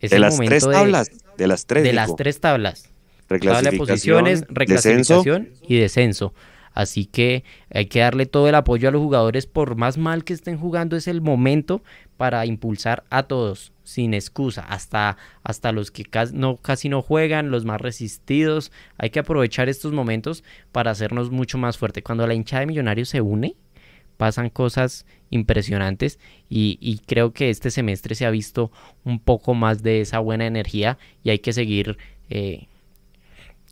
[0.00, 1.84] de las tres tablas, de las tres.
[1.84, 2.90] De las tres tablas.
[3.28, 6.32] Tabla de posiciones, reclasificación y descenso.
[6.76, 10.34] Así que hay que darle todo el apoyo a los jugadores, por más mal que
[10.34, 11.82] estén jugando, es el momento
[12.18, 17.50] para impulsar a todos, sin excusa, hasta, hasta los que casi no, casi no juegan,
[17.50, 18.72] los más resistidos.
[18.98, 22.02] Hay que aprovechar estos momentos para hacernos mucho más fuerte.
[22.02, 23.56] Cuando la hinchada de Millonarios se une,
[24.18, 26.18] pasan cosas impresionantes
[26.50, 28.70] y, creo que este semestre se ha visto
[29.02, 31.96] un poco más de esa buena energía y hay que seguir
[32.28, 32.66] eh,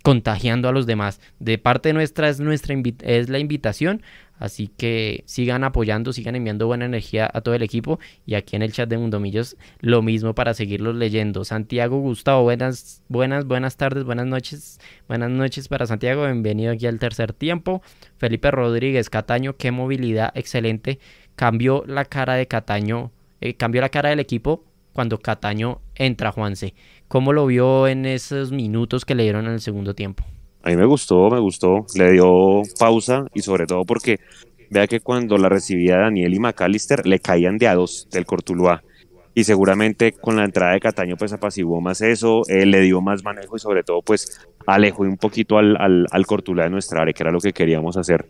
[0.05, 1.19] contagiando a los demás.
[1.39, 4.03] De parte nuestra es, nuestra es la invitación,
[4.39, 8.61] así que sigan apoyando, sigan enviando buena energía a todo el equipo y aquí en
[8.61, 11.43] el chat de Mundomillos lo mismo para seguirlos leyendo.
[11.47, 14.79] Santiago Gustavo, buenas, buenas, buenas tardes, buenas noches,
[15.09, 17.81] buenas noches para Santiago, bienvenido aquí al tercer tiempo.
[18.19, 20.99] Felipe Rodríguez, Cataño, qué movilidad excelente,
[21.35, 26.75] cambió la cara de Cataño, eh, cambió la cara del equipo cuando Cataño entra, Juanse.
[27.15, 30.25] ¿Cómo lo vio en esos minutos que le dieron en el segundo tiempo?
[30.65, 31.87] A mí me gustó, me gustó.
[31.95, 34.19] Le dio pausa y sobre todo porque
[34.69, 38.83] vea que cuando la recibía Daniel y McAllister le caían de a dos del Cortuluá.
[39.33, 43.23] Y seguramente con la entrada de Cataño pues apaciguó más eso, eh, le dio más
[43.23, 47.31] manejo y sobre todo pues alejó un poquito al, al, de nuestra área, que era
[47.31, 48.27] lo que queríamos hacer.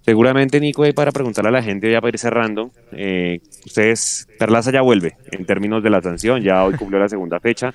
[0.00, 4.82] Seguramente, Nico, para preguntarle a la gente, ya para ir cerrando, eh, ustedes, Perlaza ya
[4.82, 7.72] vuelve en términos de la sanción, ya hoy cumplió la segunda fecha.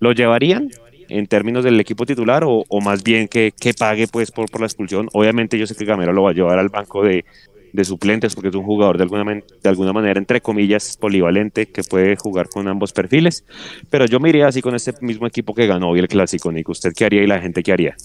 [0.00, 0.70] ¿Lo llevarían
[1.08, 4.66] en términos del equipo titular o, más bien que, que, pague pues por, por la
[4.66, 5.08] expulsión?
[5.12, 7.24] Obviamente yo sé que Gamero lo va a llevar al banco de,
[7.72, 11.82] de suplentes porque es un jugador de alguna, de alguna manera, entre comillas, polivalente que
[11.82, 13.44] puede jugar con ambos perfiles.
[13.90, 16.72] Pero yo me iría así con este mismo equipo que ganó hoy el clásico, Nico.
[16.72, 17.96] ¿Usted qué haría y la gente qué haría?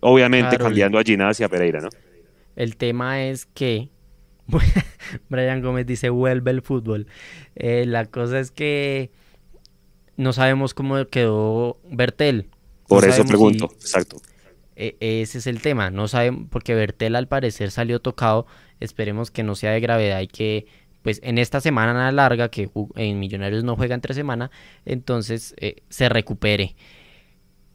[0.00, 1.88] Obviamente cambiando a Gina hacia Pereira, ¿no?
[2.56, 3.88] El tema es que
[5.28, 7.06] Brian Gómez dice vuelve el fútbol.
[7.56, 9.10] Eh, la cosa es que
[10.18, 12.50] no sabemos cómo quedó Bertel.
[12.86, 14.20] Por eso pregunto, exacto.
[14.76, 18.46] E, ese es el tema, no sabemos, porque Bertel al parecer salió tocado,
[18.80, 20.66] esperemos que no sea de gravedad y que
[21.02, 24.50] pues en esta semana larga que en Millonarios no juega entre semana,
[24.84, 26.74] entonces eh, se recupere.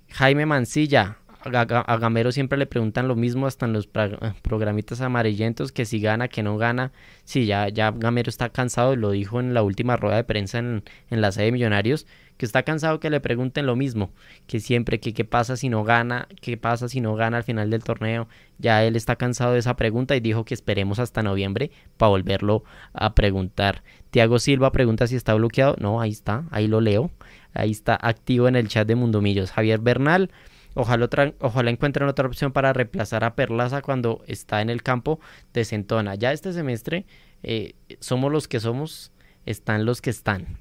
[0.10, 5.86] Jaime Mancilla, a, Gamero siempre le preguntan lo mismo hasta en los programitas amarillentos, que
[5.86, 6.92] si gana, que no gana.
[7.24, 10.84] Sí, ya, ya Gamero está cansado, lo dijo en la última rueda de prensa en,
[11.10, 12.06] en la sede de Millonarios,
[12.38, 14.12] que está cansado que le pregunten lo mismo,
[14.48, 17.70] que siempre, que qué pasa si no gana, qué pasa si no gana al final
[17.70, 18.28] del torneo.
[18.58, 22.64] Ya él está cansado de esa pregunta y dijo que esperemos hasta noviembre para volverlo
[22.94, 23.84] a preguntar.
[24.12, 25.76] Tiago Silva pregunta si está bloqueado.
[25.80, 27.12] No, ahí está, ahí lo leo.
[27.54, 29.52] Ahí está activo en el chat de Mundomillos.
[29.52, 30.32] Javier Bernal
[30.76, 31.08] Ojalá,
[31.40, 35.20] ojalá encuentren otra opción para reemplazar a Perlaza cuando está en el campo
[35.54, 36.16] de Centona.
[36.16, 37.06] Ya este semestre
[37.44, 39.12] eh, somos los que somos,
[39.46, 40.58] están los que están.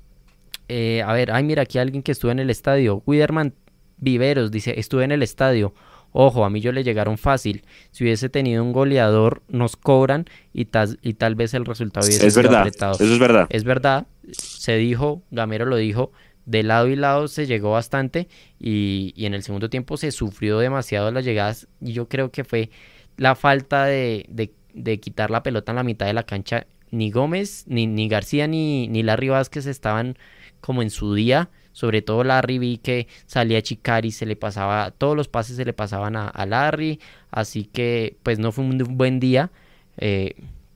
[0.74, 3.02] Eh, a ver, ay, mira, aquí alguien que estuvo en el estadio.
[3.04, 3.52] Widerman
[3.98, 5.74] Viveros dice: Estuve en el estadio.
[6.12, 7.62] Ojo, a mí yo le llegaron fácil.
[7.90, 12.26] Si hubiese tenido un goleador, nos cobran y, tal, y tal vez el resultado hubiese
[12.26, 13.46] es verdad, Eso es verdad.
[13.50, 14.06] Es verdad.
[14.30, 16.10] Se dijo, Gamero lo dijo
[16.46, 21.10] de lado y lado se llegó bastante y, en el segundo tiempo se sufrió demasiado
[21.10, 22.70] las llegadas y yo creo que fue
[23.18, 24.26] la falta de,
[24.72, 26.66] de, quitar la pelota en la mitad de la cancha.
[26.90, 30.16] Ni Gómez, ni, ni García, ni, ni Larry Vázquez estaban
[30.62, 31.50] como en su día.
[31.72, 35.56] Sobre todo Larry vi que salía a chicar y se le pasaba, todos los pases
[35.56, 36.98] se le pasaban a, a Larry.
[37.30, 39.50] Así que pues no fue un buen día.
[39.98, 40.34] Eh,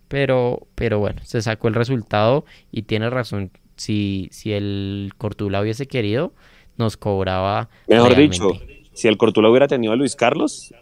[0.09, 5.87] pero, pero bueno, se sacó el resultado y tiene razón si, si el Cortula hubiese
[5.87, 6.33] querido,
[6.77, 7.69] nos cobraba.
[7.89, 8.51] Mejor dicho,
[8.93, 10.73] Si el Cortula hubiera tenido a Luis Carlos,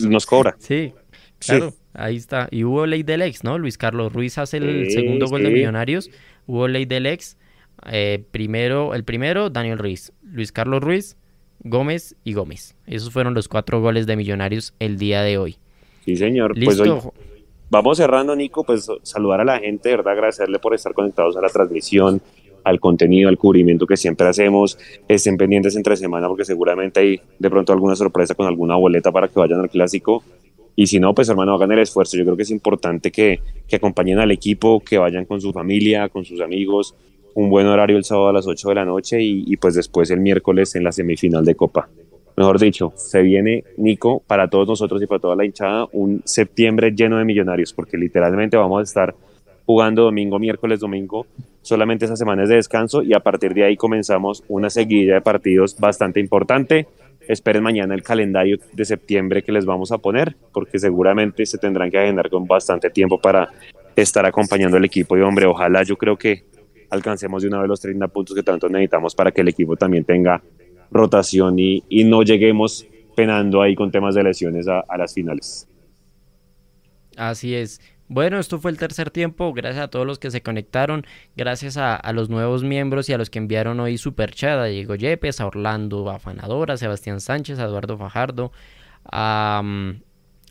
[0.00, 0.56] nos cobra.
[0.58, 0.92] Sí,
[1.38, 2.48] claro, ahí está.
[2.50, 3.58] Y hubo ley del ex, ¿no?
[3.58, 5.50] Luis Carlos Ruiz hace el Sí, segundo gol de.
[5.50, 6.10] Millonarios.
[6.46, 7.36] Hubo ley del ex.
[7.86, 10.12] Eh, primero, el primero, Daniel Ruiz.
[10.22, 11.16] Luis Carlos Ruiz,
[11.60, 12.76] Gómez y Gómez.
[12.86, 15.56] Esos fueron los cuatro goles de Millonarios el día de hoy.
[16.04, 16.56] Sí, señor.
[16.56, 16.84] Listo.
[16.84, 17.10] Pues hoy
[17.70, 21.40] vamos cerrando, Nico, pues saludar a la gente, de verdad, agradecerle por estar conectados a
[21.40, 22.20] la transmisión,
[22.64, 24.78] al contenido, al cubrimiento que siempre hacemos.
[25.08, 29.28] Estén pendientes entre semana porque seguramente hay de pronto alguna sorpresa con alguna boleta para
[29.28, 30.22] que vayan al clásico.
[30.76, 32.16] Y si no, pues hermano, hagan el esfuerzo.
[32.16, 36.08] Yo creo que es importante que, que acompañen al equipo, que vayan con su familia,
[36.08, 36.94] con sus amigos.
[37.38, 40.18] Un buen horario el sábado a las 8 de la noche y, pues después el
[40.18, 41.88] miércoles en la semifinal de Copa.
[42.36, 46.90] Mejor dicho, se viene, Nico, para todos nosotros y para toda la hinchada, un septiembre
[46.90, 49.14] lleno de millonarios, porque literalmente vamos a estar
[49.66, 51.28] jugando domingo, miércoles, domingo,
[51.62, 55.78] solamente esas semanas de descanso y a partir de ahí comenzamos una seguidilla de partidos
[55.78, 56.88] bastante importante.
[57.28, 61.88] Esperen mañana el calendario de septiembre que les vamos a poner, porque seguramente se tendrán
[61.88, 63.48] que agendar con bastante tiempo para
[63.94, 65.16] estar acompañando al equipo.
[65.16, 66.57] Y hombre, ojalá yo creo que
[66.90, 70.04] alcancemos de una vez los 30 puntos que tanto necesitamos para que el equipo también
[70.04, 70.42] tenga
[70.90, 72.86] rotación y, y no lleguemos
[73.18, 75.68] penando ahí con temas de lesiones a, las finales.
[77.16, 77.80] Así es.
[78.06, 79.52] Bueno, esto fue el tercer tiempo.
[79.52, 81.04] Gracias a todos los que se conectaron.
[81.36, 84.60] Gracias a, los nuevos miembros y a los que enviaron hoy super chat.
[84.60, 88.52] A Diego Yepes, a Orlando Afanador, a Sebastián Sánchez, a Eduardo Fajardo,
[89.10, 89.64] a,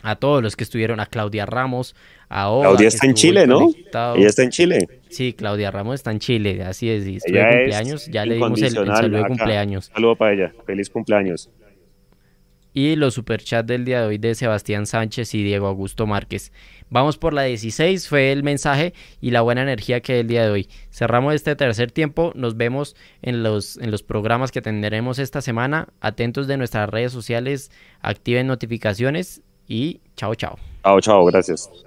[0.02, 1.96] a todos los que estuvieron, a Claudia Ramos,
[2.30, 3.60] a Oda, Claudia está en Chile, ¿no?
[3.60, 4.16] conectado.
[4.16, 4.88] Ella está en Chile.
[5.10, 7.08] Sí, Claudia Ramos está en Chile, así es.
[7.08, 8.08] Y Ella de cumpleaños.
[8.08, 9.86] Ya le dimos el, saludo de cumpleaños.
[9.94, 10.54] Saludo para ella.
[10.66, 11.50] Feliz cumpleaños.
[12.74, 16.52] Y los superchats del día de hoy de Sebastián Sánchez y Diego Augusto Márquez.
[16.90, 20.52] Vamos por la 16, fue el mensaje y la buena energía que el día de
[20.52, 20.70] hoy.
[20.92, 25.88] Cerramos este tercer tiempo, nos vemos en los, en los programas que tendremos esta semana.
[26.02, 27.72] Atentos de nuestras redes sociales,
[28.02, 30.60] activen notificaciones y chao, chao.
[30.84, 31.87] Chao, chao, gracias.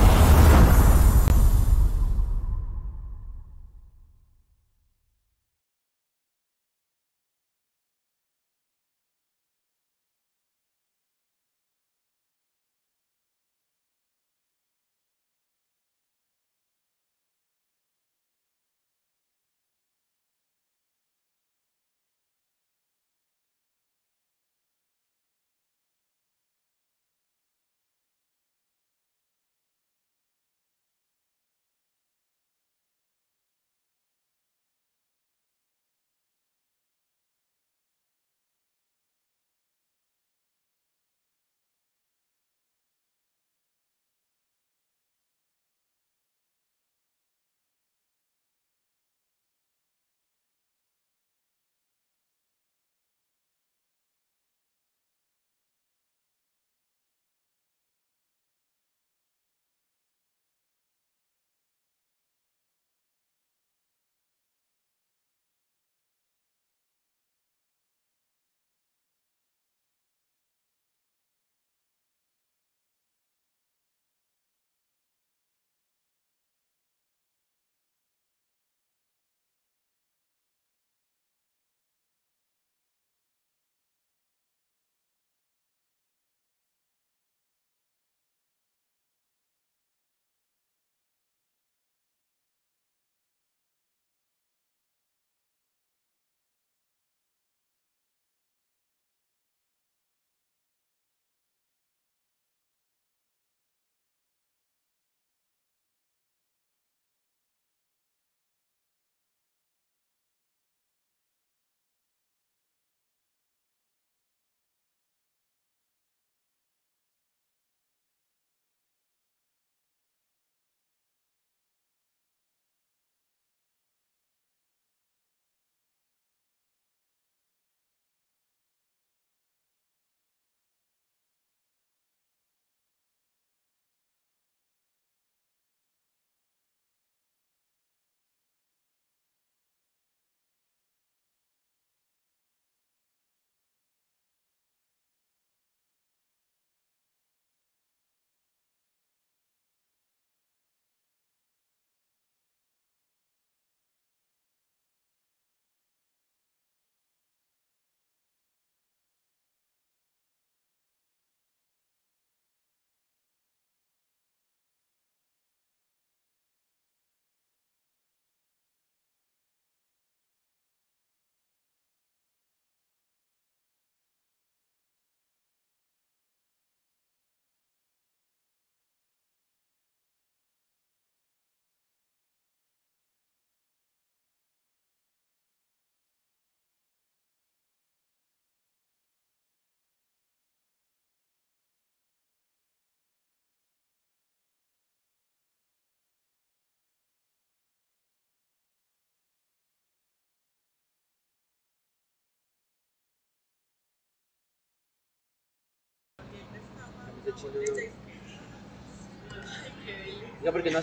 [210.39, 210.79] Diga, porque no